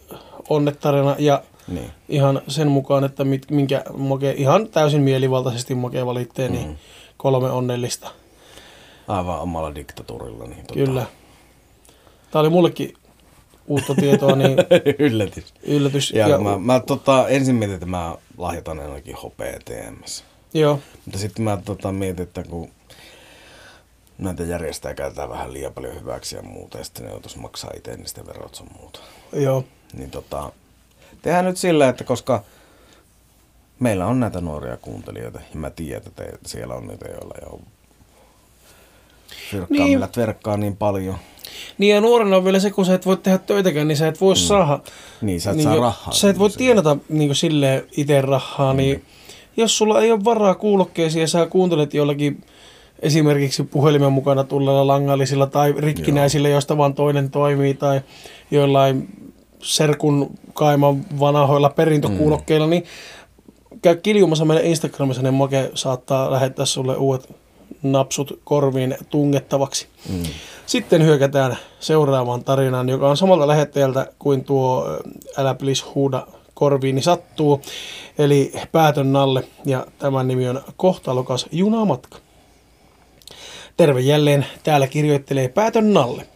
[0.49, 1.91] onnetarina ja Niin.
[2.09, 6.77] ihan sen mukaan, että mit, minkä Make ihan täysin mielivaltaisesti Make valitsee, niin Mm.
[7.17, 8.11] kolme onnellista.
[9.09, 10.45] Aivan omalla diktatuurilla.
[10.45, 11.07] Niin tota, Kyllä.
[12.31, 12.95] Tämä oli mullekin
[13.67, 14.57] uutta tietoa, niin
[14.99, 15.55] Yllätys.
[15.62, 16.11] yllätys.
[16.11, 20.25] Ja, ja mä, mä tota, ensin mietin, että mä lahjoitan ainakin hopea TMS.
[20.55, 22.71] Joo, Mutta sitten mä tota, mietin, että kun
[24.19, 27.97] näitä järjestää käytetään vähän liian paljon hyväksi ja muuta, ja sitten ne joutuisi maksaa itse
[27.97, 29.01] niistä verot sun muuta.
[29.33, 29.65] joo.
[29.93, 30.53] Niin tota,
[31.25, 32.43] tehdään nyt sillä, että koska
[33.81, 37.61] meillä on näitä nuoria kuuntelijoita, ja mä tiedän, että te, siellä on niitä, joilla jo
[39.51, 40.01] fyrkkaa, Niin.
[40.01, 40.09] niin.
[40.16, 41.16] verkkaa niin paljon.
[41.79, 44.20] Niin ja nuorena on vielä se, kun sä et voi tehdä töitäkään, niin sä et
[44.20, 44.39] voi mm.
[44.39, 44.79] saada...
[45.20, 46.12] Niin, sä et saa jo- rahaa.
[46.12, 48.77] Sä et voi Niin, tienata niin silleen itse rahaa, mm.
[48.77, 49.05] niin
[49.57, 52.45] jos sulla ei ole varaa kuulokkeisiin ja sä kuuntelet jollakin
[52.99, 58.01] esimerkiksi puhelimen mukana tulleilla langallisilla tai rikkinäisillä, joista vaan toinen toimii, tai
[58.51, 59.09] joillain
[59.65, 62.71] serkun kaiman vanhoilla perintökuulokkeilla, mm.
[62.71, 62.85] niin
[63.83, 67.35] käy kiljumassa meidän Instagramissa, niin Make saattaa lähettää sulle uudet
[67.83, 69.87] napsut korviin tungettavaksi.
[70.09, 70.23] Mm.
[70.67, 74.87] Sitten hyökätään seuraavaan tarinaan, joka on samalta lähettäjältä kuin tuo
[75.37, 77.61] Älä please huuda korviini sattuu,
[78.19, 82.19] eli Päätön Nalle, ja tämän nimi on Kohtalokas junamatka.
[83.77, 86.27] Terve jälleen, täällä kirjoittelee Päätön Nalle.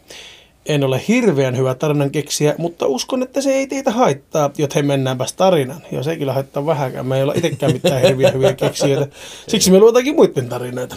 [0.68, 5.32] En ole hirveän hyvä tarinan keksiä, mutta uskon, että se ei teitä haittaa, joten mennäänpäs
[5.32, 5.82] tarinan.
[5.92, 7.06] Ja se ei kyllä haittaa vähäkään.
[7.06, 9.16] Me ei olla itsekään mitään hirveän hyviä keksijöitä.
[9.48, 10.96] Siksi me luotaankin muiden tarinoita.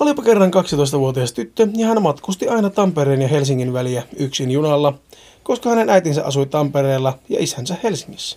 [0.00, 4.94] Olipa kerran 12-vuotias tyttö ja hän matkusti aina Tampereen ja Helsingin väliä yksin junalla,
[5.42, 8.36] koska hänen äitinsä asui Tampereella ja isänsä Helsingissä.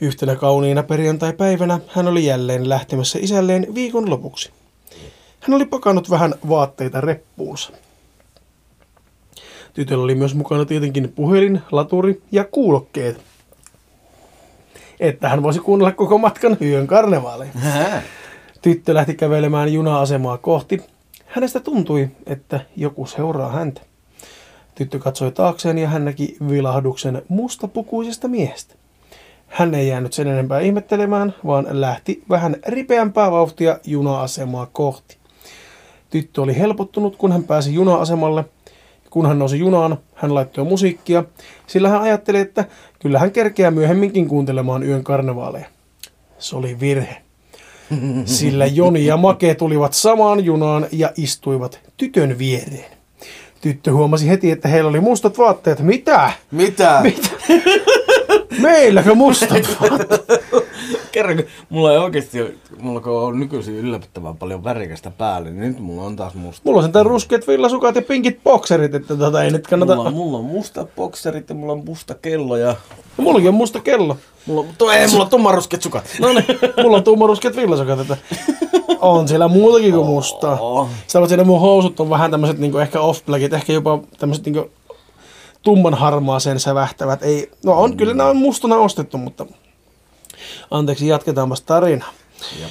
[0.00, 4.50] Yhtenä kauniina perjantai-päivänä hän oli jälleen lähtemässä isälleen viikon lopuksi.
[5.48, 7.72] Hän oli pakannut vähän vaatteita reppuunsa.
[9.74, 13.20] Tytöllä oli myös mukana tietenkin puhelin, laturi ja kuulokkeet.
[15.00, 17.52] Että hän voisi kuunnella koko matkan hyön karnevaaleja.
[18.62, 20.82] Tyttö lähti kävelemään juna-asemaa kohti.
[21.26, 23.80] Hänestä tuntui, että joku seuraa häntä.
[24.74, 28.74] Tyttö katsoi taakseen ja hän näki vilahduksen mustapukuisesta miehestä.
[29.46, 35.17] Hän ei jäänyt sen enempää ihmettelemään, vaan lähti vähän ripeämpää vauhtia juna-asemaa kohti.
[36.10, 38.44] Tyttö oli helpottunut, kun hän pääsi juna-asemalle.
[39.10, 41.24] Kun hän nousi junaan, hän laittoi musiikkia,
[41.66, 42.64] sillä hän ajatteli, että
[42.98, 45.66] kyllä hän kerkeää myöhemminkin kuuntelemaan yön karnevaaleja.
[46.38, 47.16] Se oli virhe.
[48.24, 52.90] Sillä Joni ja Make tulivat samaan junaan ja istuivat tytön viereen.
[53.60, 55.80] Tyttö huomasi heti, että heillä oli mustat vaatteet.
[55.80, 56.32] Mitä?
[56.50, 57.00] Mitä?
[57.02, 57.28] Mitä?
[58.60, 60.42] Meilläkö mustat vaatteet?
[61.18, 65.60] kerran, kun mulla ei oikeesti ole, mulla kun on nykyisin yllättävän paljon värikästä päälle, niin
[65.60, 66.62] nyt mulla on taas musta.
[66.64, 69.94] Mulla on sentään ruskeat villasukat ja pinkit bokserit, että tota ei nyt kannata...
[69.96, 72.76] Mulla on, mulla on musta bokserit ja mulla on musta kello ja...
[73.18, 74.16] No, mullakin on musta kello.
[74.46, 76.04] Mulla on, tuo, ei, mulla on tummarusket sukat.
[76.20, 76.44] No niin,
[76.82, 78.16] mulla on tummaruskeat villasukat, että
[79.00, 80.60] on siellä muutakin kuin mustaa.
[80.60, 80.88] Oo.
[81.06, 84.70] Sitä ne mun housut on vähän tämmöiset niinku ehkä off-blackit, ehkä jopa tämmöiset niinku
[85.62, 87.22] tumman harmaaseen sävähtävät.
[87.22, 89.46] Ei, no on, kyllä nämä on mustana ostettu, mutta
[90.70, 92.12] anteeksi, jatketaanpas tarinaa.
[92.60, 92.70] Jep.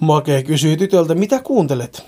[0.00, 2.02] Make kysyi tytöltä, mitä kuuntelet?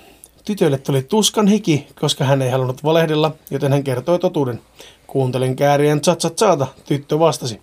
[0.44, 4.60] Tytölle tuli tuskan hiki, koska hän ei halunnut valehdella, joten hän kertoi totuuden.
[5.06, 6.30] Kuuntelen käärien tsatsa
[6.86, 7.60] tyttö vastasi.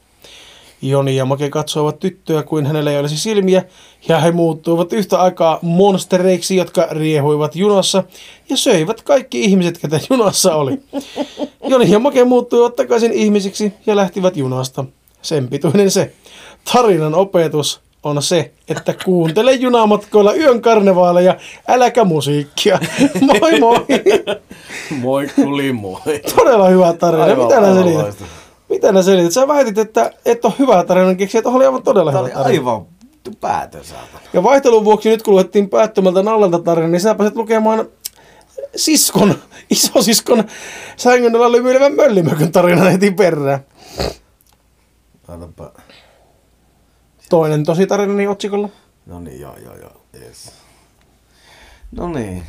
[0.82, 3.64] Joni ja Make katsoivat tyttöä kuin hänellä ei olisi silmiä,
[4.08, 8.04] ja he muuttuivat yhtä aikaa monstereiksi, jotka riehuivat junassa
[8.50, 10.80] ja söivät kaikki ihmiset, ketä junassa oli.
[11.70, 14.86] Joni ja Make muuttuivat takaisin ihmisiksi ja lähtivät junasta.
[15.22, 16.14] Sen pituinen se.
[16.74, 21.36] Tarinan opetus on se, että kuuntele junamatkoilla yön karnevaaleja,
[21.68, 22.80] äläkä musiikkia.
[23.39, 23.86] Moi moi!
[25.01, 25.99] Moi kuli moi.
[26.36, 27.24] Todella hyvä tarina.
[27.24, 28.16] Aivan, Mitä aivan selität?
[28.70, 29.32] Mitä nää selität?
[29.34, 32.60] Sä väitit, että et ole hyvä tarinan keksiä, että oli aivan todella Tää hyvä tarina.
[32.60, 32.86] aivan
[33.41, 34.20] päätön saatana.
[34.34, 37.86] Ja vaihtelun vuoksi nyt kun luettiin päättömältä nallalta tarina, niin sä pääset lukemaan
[38.76, 39.36] siskon,
[39.70, 40.43] isosiskon
[40.97, 43.60] sängyn alla lymyilevän möllimökön tarinan heti perään.
[45.28, 45.72] Annapa.
[47.30, 48.70] Toinen tosi tarinani otsikolla.
[49.06, 50.02] No niin, joo, joo, joo.
[50.22, 50.52] Yes.
[51.92, 52.44] No niin.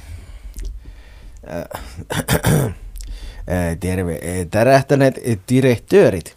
[1.50, 4.14] Äh, äh, Terve.
[4.14, 5.14] äh, Tärähtäneet
[5.48, 6.36] direktöörit.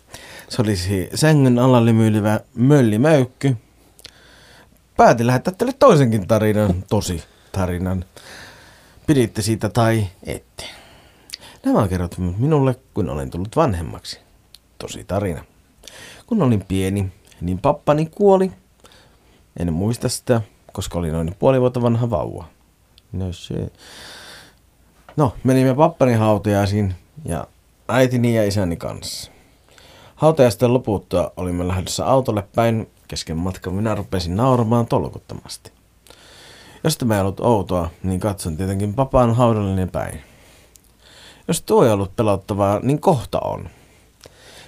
[0.50, 3.58] Se olisi sängyn alla lymyilevä möllimäykky.
[4.98, 8.06] Päätin lähettää teille toisenkin tarinan, tosi tarinan.
[9.08, 10.64] Piditte siitä tai ette.
[11.66, 14.20] Nämä on kerrottu minulle, kun olen tullut vanhemmaksi.
[14.78, 15.44] Tosi tarina.
[16.28, 17.12] Kun olin pieni,
[17.44, 18.52] niin pappani kuoli
[19.60, 20.42] en muista sitä,
[20.74, 22.46] koska oli noin puoli vuotta vanha vauva.
[23.12, 23.72] No se.
[25.18, 27.48] No, menimme pappani hautajaisiin ja
[27.88, 29.32] äitini ja isäni kanssa.
[30.16, 32.90] Hautajaisten loputtua olimme lähdössä autolle päin.
[33.08, 35.72] Kesken matkan minä rupesin nauramaan tolkuttomasti.
[36.84, 40.22] Jos tämä ei ollut outoa, niin katson tietenkin papan haudallinen päin.
[41.48, 43.70] Jos tuo ei ollut pelottavaa, niin kohta on.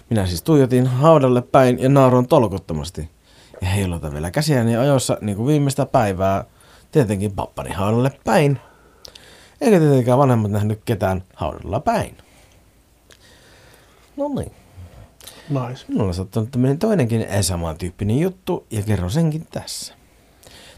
[0.09, 3.09] Minä siis tuijotin haudalle päin ja nauroin tolkuttomasti.
[3.61, 6.45] Ja heilutan vielä käsiäni ajoissa niin kuin viimeistä päivää
[6.91, 8.59] tietenkin pappani haudalle päin.
[9.61, 12.17] Eikä tietenkään vanhemmat nähnyt ketään haudalla päin.
[14.17, 14.51] No niin.
[15.49, 15.85] Nice.
[15.87, 19.93] Minulla on sattunut tämmöinen toinenkin samantyyppinen juttu ja kerron senkin tässä.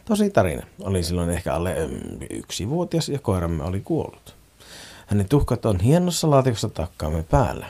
[0.05, 0.67] Tosi tarina.
[0.81, 1.75] Oli silloin ehkä alle
[2.29, 4.35] yksi vuotias ja koiramme oli kuollut.
[5.07, 7.65] Hänen tuhkat on hienossa laatikossa takkaamme päällä.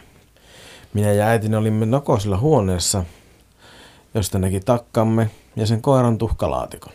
[0.97, 3.03] Minä ja äitini olimme nokoisella huoneessa,
[4.13, 6.93] josta näki takkamme ja sen koiran tuhkalaatikon.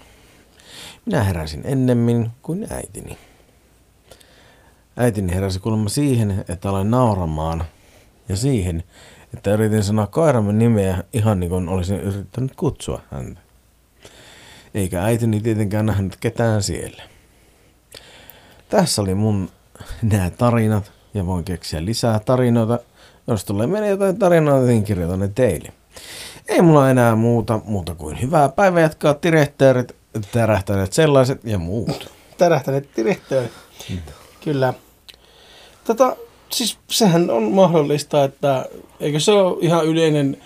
[1.06, 3.18] Minä heräsin ennemmin kuin äitini.
[4.96, 7.64] Äitini heräsi kuulemma siihen, että aloin nauramaan
[8.28, 8.84] ja siihen,
[9.34, 13.40] että yritin sanoa koiramme nimeä ihan niin kuin olisin yrittänyt kutsua häntä.
[14.74, 17.02] Eikä äitini tietenkään nähnyt ketään siellä.
[18.68, 19.50] Tässä oli mun
[20.02, 22.78] nämä tarinat ja voin keksiä lisää tarinoita.
[23.26, 25.72] Jos tulee meille jotain tarinoita, niin kirjoitan ne teille.
[26.48, 29.96] Ei mulla enää muuta, muuta kuin hyvää päivää jatkaa direktöörit,
[30.32, 32.10] tärähtäneet sellaiset ja muut.
[32.38, 33.48] Tärähtäneet direktööri.
[34.44, 34.74] Kyllä.
[35.84, 36.16] Tätä,
[36.52, 38.66] siis sehän on mahdollista, että
[39.00, 40.36] eikö se ole ihan yleinen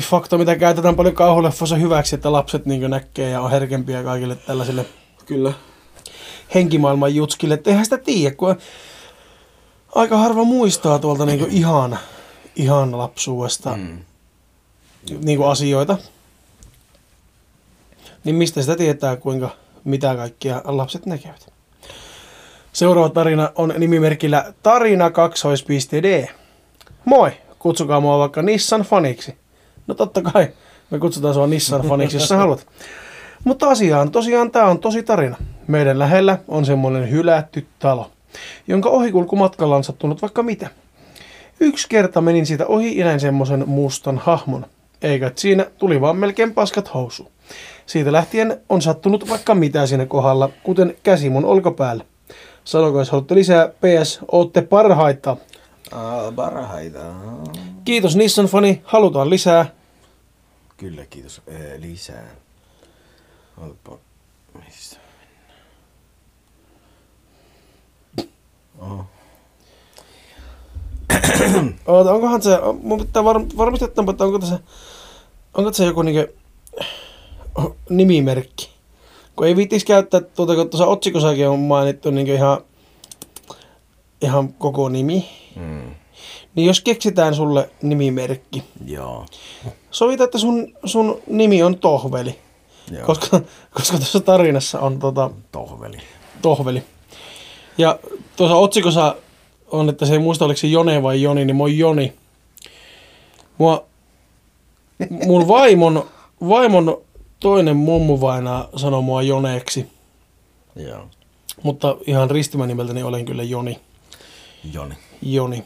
[0.00, 4.86] fakta, mitä käytetään paljon kauhuleffoissa hyväksi, että lapset niin näkee ja on herkempiä kaikille tällaisille
[5.26, 5.52] Kyllä.
[6.54, 7.54] henkimaailman jutskille.
[7.54, 8.56] Et eihän sitä tiedä, kun
[9.94, 11.98] aika harva muistaa tuolta niin ihan,
[12.56, 13.98] ihan lapsuudesta Mm.
[15.24, 15.98] niin asioita.
[18.24, 19.50] Niin mistä sitä tietää, kuinka
[19.84, 21.52] mitä kaikkia lapset näkevät.
[22.72, 26.26] Seuraava tarina on nimimerkillä tarina 2.d.
[27.04, 29.36] Moi, kutsukaa mua vaikka Nissan faniksi.
[29.86, 30.48] No totta kai,
[30.90, 32.66] me kutsutaan sua Nissan faniksi, jos sä haluat.
[33.44, 35.36] Mutta asiaan, tosiaan tämä on tosi tarina.
[35.66, 38.10] Meidän lähellä on semmoinen hylätty talo,
[38.66, 40.70] jonka ohikulkumatkalla on sattunut vaikka mitä.
[41.60, 44.66] Yksi kerta menin siitä ohi ja näin semmoisen mustan hahmon.
[45.02, 47.30] Eikä siinä tuli vaan melkein paskat housu.
[47.86, 52.04] Siitä lähtien on sattunut vaikka mitä siinä kohdalla, kuten käsi mun olkapäällä.
[52.64, 55.36] Sanoko, jos haluatte lisää, PS, ootte parhaita.
[55.92, 56.98] Ah, parhaita.
[57.84, 59.66] Kiitos Nissan fani, halutaan lisää.
[60.76, 61.42] Kyllä, kiitos.
[61.46, 62.28] Ee, lisää.
[63.58, 63.98] Olpa.
[64.64, 65.00] Missä
[68.80, 69.04] Oh.
[71.86, 74.58] Oota, onkohan se, mun pitää var, varmistaa, että onko tässä,
[75.54, 76.32] onko tässä joku niinkö
[77.90, 78.70] nimimerkki.
[79.36, 82.58] Kun ei viitis käyttää tuota, kun tuossa otsikossakin on mainittu niin ihan,
[84.22, 85.28] ihan koko nimi.
[85.56, 85.94] Mm.
[86.54, 89.26] Niin jos keksitään sulle nimimerkki, Joo.
[89.90, 92.38] sovita, että sun, sun nimi on Tohveli.
[92.92, 93.06] Joo.
[93.06, 93.40] Koska,
[93.74, 95.98] koska tuossa tarinassa on tota, Tohveli.
[96.42, 96.84] Tohveli.
[97.78, 97.98] Ja
[98.36, 99.16] tuossa otsikossa
[99.70, 102.12] on, että se ei muista, oliko se Jone vai Joni, niin oon Joni.
[103.58, 103.84] Mua,
[105.10, 106.06] mun vaimon,
[106.48, 107.00] vaimon
[107.40, 109.86] toinen mummuvaina sanoi mua Joneeksi,
[110.76, 111.06] Joo.
[111.62, 113.80] mutta ihan ristimänimeltäni olen kyllä Joni.
[114.72, 114.94] Joni.
[115.22, 115.64] Joni.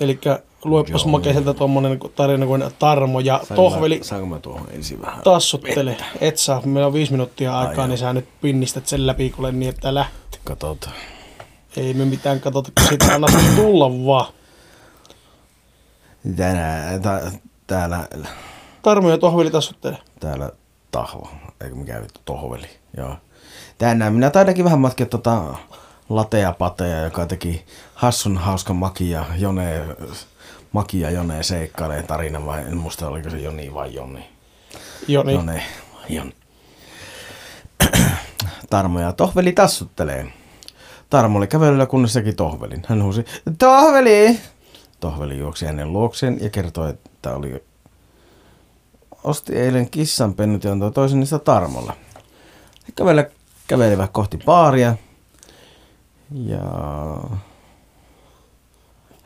[0.00, 0.18] Eli
[0.64, 5.22] luepas makeiselta tuommoinen tarina kuin Tarmo ja Saanko Tohveli Mä, saanko mä tuohon ensin vähän?
[5.24, 5.96] tassuttele.
[6.20, 7.86] Et saa, meillä on viisi minuuttia Ai aikaa, joo.
[7.86, 10.40] niin sä nyt pinnistät sen läpi, kuule niin, että lähtee.
[10.44, 10.94] Katsotaan.
[11.76, 14.32] Ei me mitään katsota, kun anna tulla vaan.
[16.36, 17.32] Tänään, tä,
[17.66, 18.08] täällä,
[18.82, 19.98] Tarmo ja Tohveli tassuttele.
[20.20, 20.50] täällä
[20.90, 22.66] tahvo, eikö mikä vittu tohveli,
[22.96, 23.16] joo.
[23.78, 25.42] Tänään minä taidankin vähän matkia tota
[26.08, 27.64] latea pateja, joka teki
[27.94, 29.84] hassun hauska makia Jone,
[30.72, 34.28] makia Jone seikkailee tarina vai en muista oliko se Joni vai Joni.
[35.08, 35.32] Joni.
[35.32, 35.62] Jone,
[36.08, 36.34] Joni.
[38.70, 40.32] Tarmo ja Tohveli tassuttelee.
[41.10, 42.82] Tarmo oli kävelyllä kunnes Tohvelin.
[42.86, 43.24] Hän huusi,
[43.58, 44.40] Tohveli!
[45.00, 47.64] Tohveli juoksi hänen luokseen ja kertoi, että oli
[49.24, 51.96] osti eilen kissanpennut ja antoi toisen niistä Tarmolla.
[52.88, 53.26] He kävellä,
[53.66, 54.96] kävelivät kohti baaria
[56.44, 56.62] ja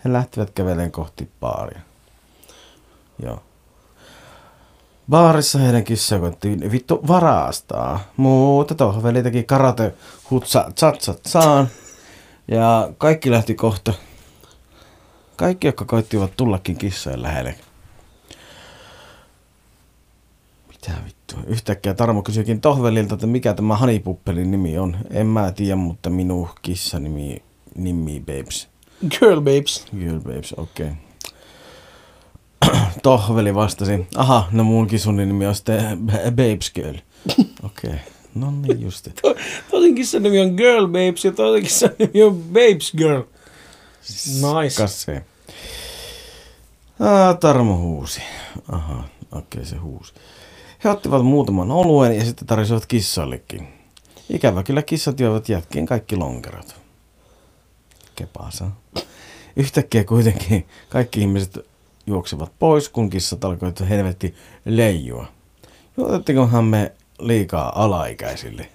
[0.04, 1.80] he lähtivät kävelemään kohti baaria.
[3.22, 3.42] Joo.
[5.10, 9.94] Baarissa heidän kissa koettiin vittu varastaa, mutta tohveli teki karate
[10.30, 11.68] hutsa tsatsat saan.
[12.48, 13.92] Ja kaikki lähti kohta.
[15.36, 17.54] Kaikki, jotka koittivat tullakin kissojen lähelle.
[20.68, 21.40] Mitä vittua?
[21.46, 24.96] Yhtäkkiä Tarmo kysyikin Tohvelilta, että mikä tämä Hanipuppelin nimi on.
[25.10, 27.42] En mä tiedä, mutta minun kissa nimi,
[27.76, 28.68] nimi Babes.
[29.10, 29.86] Girl babes.
[29.98, 30.86] Girl Babes, okei.
[30.86, 31.03] Okay.
[33.04, 35.98] Tohveli vastasi, aha, no mun kisun nimi on sitten
[36.30, 36.96] Babes Girl.
[37.64, 37.98] Okei, okay.
[38.34, 39.10] no niin justi.
[39.70, 43.22] Toisen kissan nimi on Girl Babes ja toisen kissan nimi on Babes Girl.
[44.62, 44.82] Nice.
[44.82, 45.22] Kasse.
[47.00, 48.20] Ah, Tarmo huusi.
[48.72, 50.14] Aha, okei okay, se huusi.
[50.84, 53.68] He ottivat muutaman oluen ja sitten tarjosivat kissallekin.
[54.30, 56.74] Ikävä kyllä kissat joivat jätkien kaikki lonkerot.
[58.16, 58.70] Kepasa.
[59.56, 61.73] Yhtäkkiä kuitenkin kaikki ihmiset
[62.06, 64.34] juoksivat pois, kun kissat alkoivat helvetti
[64.64, 65.26] leijua.
[65.96, 68.68] Juotettikohan me liikaa alaikäisille?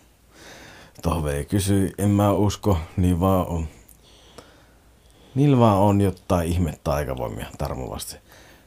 [1.01, 3.67] Tohveli kysyi, en mä usko, niin vaan on.
[5.35, 8.15] Niillä vaan on jotain ihme taikavoimia, Tarmo vasti.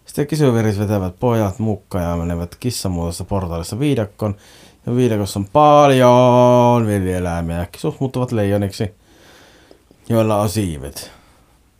[0.05, 4.37] Sitten kisoverit vetävät pojat mukaan ja menevät kissamuotoisessa portaalissa viidakkoon.
[4.87, 7.67] Ja viidakossa on paljon villieläimiä.
[7.73, 8.95] Kisut muuttuvat leijoniksi,
[10.09, 11.22] joilla on siivet.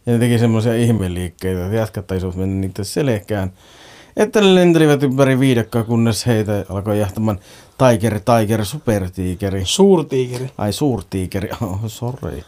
[0.07, 3.53] Ja ne teki semmoisia ihmeliikkeitä, että jätkät taisivat mennä niiden selkään.
[4.17, 7.39] Että ne lentelivät ympäri viidakkoa, kunnes heitä alkoi jahtamaan
[7.79, 9.63] Tiger, Tiger, Supertiikeri.
[9.65, 10.51] Suurtiikeri.
[10.59, 12.43] Ai suurtiikeri, oh, sorry.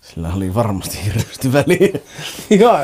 [0.00, 2.00] Sillä oli varmasti hirveästi väliä.
[2.62, 2.78] Joo.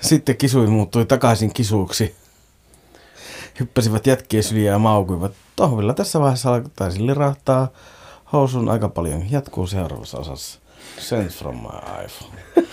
[0.00, 2.14] Sitten kisui muuttui takaisin kisuuksi.
[3.60, 5.32] Hyppäsivät jätkien syliä ja maukuivat.
[5.56, 7.68] Tohvilla tässä vaiheessa alkaisi lirahtaa
[8.32, 9.30] housun aika paljon.
[9.30, 10.60] Jatkuu seuraavassa osassa.
[10.98, 12.40] Sent from my iPhone.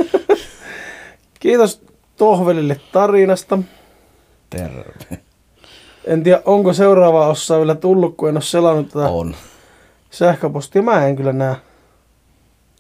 [1.40, 1.82] Kiitos
[2.18, 3.60] Tohvelille tarinasta.
[4.50, 5.18] Terve.
[6.06, 9.36] En tiedä, onko seuraava osa vielä tullut, kun en ole selannut tätä On.
[10.10, 10.82] sähköpostia.
[10.82, 11.56] Mä en kyllä näe.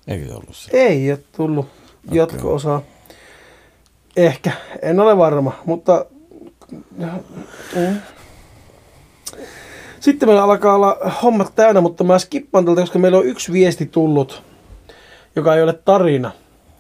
[0.08, 0.78] Eikö ollut se?
[0.78, 1.66] Ei ole tullut
[2.12, 2.82] jatko-osaa.
[4.18, 4.52] Ehkä,
[4.82, 6.06] en ole varma, mutta...
[7.76, 7.98] Mm.
[10.00, 13.86] Sitten meillä alkaa olla hommat täynnä, mutta mä skippaan tältä, koska meillä on yksi viesti
[13.86, 14.44] tullut,
[15.36, 16.32] joka ei ole tarina,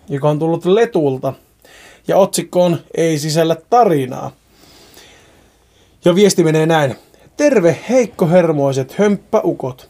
[0.09, 1.33] joka on tullut Letulta.
[2.07, 4.31] Ja otsikko on Ei sisällä tarinaa.
[6.05, 6.95] Ja viesti menee näin.
[7.37, 9.89] Terve heikkohermoiset hömppäukot.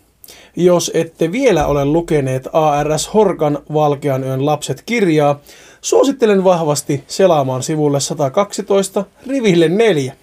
[0.56, 5.40] Jos ette vielä ole lukeneet ARS Horkan Valkean yön lapset kirjaa,
[5.82, 10.14] suosittelen vahvasti selaamaan sivulle 112 riville 4.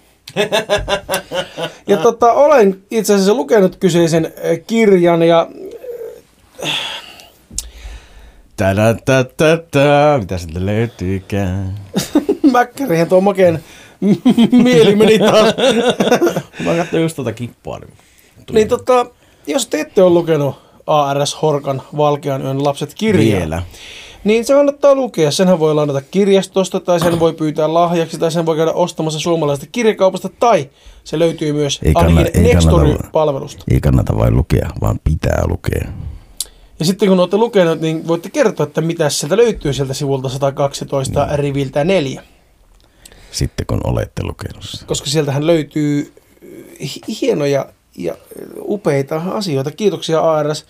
[1.87, 4.31] Ja tota, olen itse asiassa lukenut kyseisen äh,
[4.67, 5.47] kirjan ja
[8.57, 9.23] Tada, tada,
[9.71, 10.17] tada.
[10.19, 11.75] Mitä sieltä löytyykään?
[12.51, 13.63] mäkkärihän tuo makeen
[14.63, 15.53] mieli meni taas.
[16.65, 17.79] Mä katsoin just tota kippua.
[17.79, 17.93] Niin,
[18.45, 18.59] tuli.
[18.59, 19.05] Niin tota,
[19.47, 20.55] jos te ette ole lukenut
[20.87, 23.63] ARS Horkan Valkean yön lapset kirjaa, Vielä.
[24.23, 25.31] Niin se kannattaa lukea.
[25.31, 29.69] Senhän voi lainata kirjastosta, tai sen voi pyytää lahjaksi, tai sen voi käydä ostamassa suomalaisesta
[29.71, 30.69] kirjakaupasta, tai
[31.03, 33.63] se löytyy myös Ei ainakin kannata- ei Nextory-palvelusta.
[33.71, 35.87] Ei kannata vain lukea, vaan pitää lukea.
[36.79, 41.25] Ja sitten kun olette lukenut, niin voitte kertoa, että mitä sieltä löytyy sieltä sivulta 112
[41.25, 41.39] Niin.
[41.39, 42.23] riviltä 4.
[43.31, 44.63] Sitten kun olette lukenut.
[44.85, 46.13] Koska sieltähän löytyy
[46.81, 47.65] hi- hienoja
[47.97, 48.15] ja
[48.59, 49.71] upeita asioita.
[49.71, 50.65] Kiitoksia ARS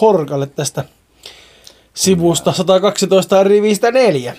[0.00, 0.84] Horkalle tästä
[1.94, 4.36] sivusta 112 rivistä 4.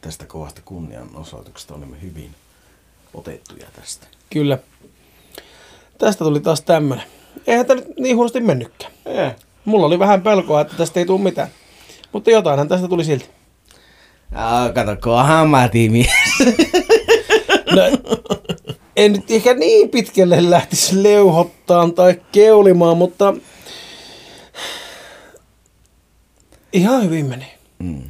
[0.00, 2.30] Tästä kovasta kunnianosoituksesta olimme hyvin
[3.14, 4.06] otettuja tästä.
[4.30, 4.58] Kyllä.
[5.98, 7.04] Tästä tuli taas tämmönen.
[7.46, 8.83] Eihän tämä nyt niin huonosti mennytkään.
[9.06, 9.34] Eh.
[9.64, 11.48] Mulla oli vähän pelkoa, että tästä ei tule mitään.
[12.12, 13.28] Mutta jotainhan tästä tuli silti.
[14.34, 16.10] Aa, kato, kun ammatimies.
[17.76, 17.82] No,
[18.96, 23.34] en nyt ehkä niin pitkälle lähtisi leuhottaan tai keulimaan, mutta
[26.72, 27.46] ihan hyvin meni.
[27.78, 28.02] Mm.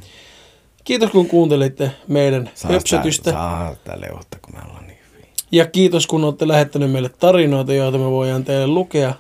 [0.85, 3.31] Kiitos kun kuuntelitte meidän höpsötystä.
[3.31, 5.29] Saa sitä leuhottaa, kun me ollaan niin hyvin.
[5.53, 9.15] Ja kiitos kun olette lähettänyt meille tarinoita, joita me voidaan teille lukea.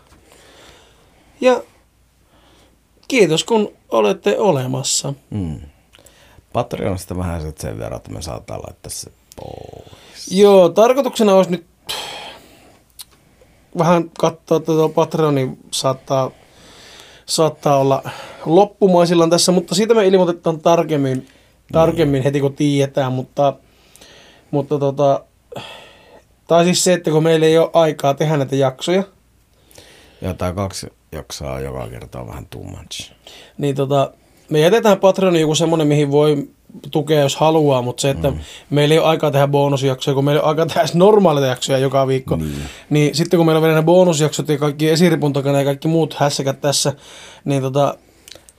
[1.44, 1.62] Ja
[3.08, 5.14] kiitos kun olette olemassa.
[5.30, 5.60] Mm.
[6.52, 10.28] Patreonista vähän sit sen verran, että me saattaa laittaa se pois.
[10.30, 11.66] Joo, tarkoituksena olisi nyt
[13.78, 16.30] vähän katsoa, että tuo Patreoni saattaa,
[17.26, 18.02] saattaa olla
[18.46, 21.26] loppumaisillaan tässä, mutta siitä me ilmoitetaan tarkemmin,
[21.72, 23.56] tarkemmin heti kun tiedetään, mutta,
[24.50, 25.24] mutta tota,
[26.46, 29.02] tai siis se, että kun meillä ei ole aikaa tehdä näitä jaksoja,
[30.24, 33.12] Ja tää kaksi jaksaa joka kerta on vähän too much.
[33.58, 34.12] niin tota,
[34.48, 36.48] me jätetään Patreoni joku semmoinen, mihin voi
[36.90, 38.38] tukea, jos haluaa, mutta se, että mm.
[38.70, 41.78] meillä ei ole aikaa tehdä bonusjaksoja, kun meillä ei ole aikaa tehdä edes normaaleita jaksoja
[41.78, 42.54] joka viikko, niin.
[42.90, 46.14] niin sitten kun meillä on vielä ne bonusjaksot ja kaikki esiripun takana ja kaikki muut
[46.14, 46.92] hässäkät tässä,
[47.44, 47.98] niin tota,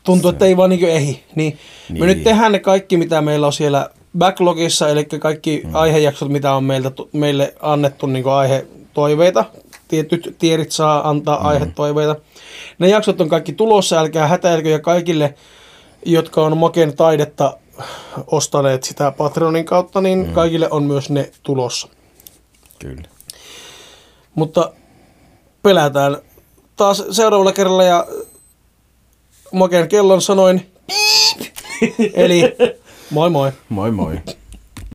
[0.03, 1.05] tuntuu, että ei vaan niin ehdi.
[1.05, 1.57] Niin, niin.
[1.89, 2.07] me Niin.
[2.07, 5.75] nyt tehdään ne kaikki, mitä meillä on siellä backlogissa, eli kaikki mm.
[5.75, 9.45] aihejaksot, mitä on meiltä, meille annettu niin aihetoiveita.
[9.87, 11.45] Tietyt tierit saa antaa mm.
[11.45, 12.15] aihetoiveita.
[12.79, 15.33] Ne jaksot on kaikki tulossa, älkää hätäilkö ja kaikille,
[16.05, 17.57] jotka on Maken taidetta
[18.27, 20.33] ostaneet sitä Patreonin kautta, niin mm.
[20.33, 21.87] kaikille on myös ne tulossa.
[22.79, 23.03] Kyllä.
[24.35, 24.71] Mutta
[25.63, 26.17] pelätään
[26.75, 28.07] taas seuraavalla kerralla ja
[29.51, 30.71] Maken kellon sanoin.
[32.13, 32.55] Eli
[33.09, 33.51] moi moi.
[33.69, 34.19] Moi moi.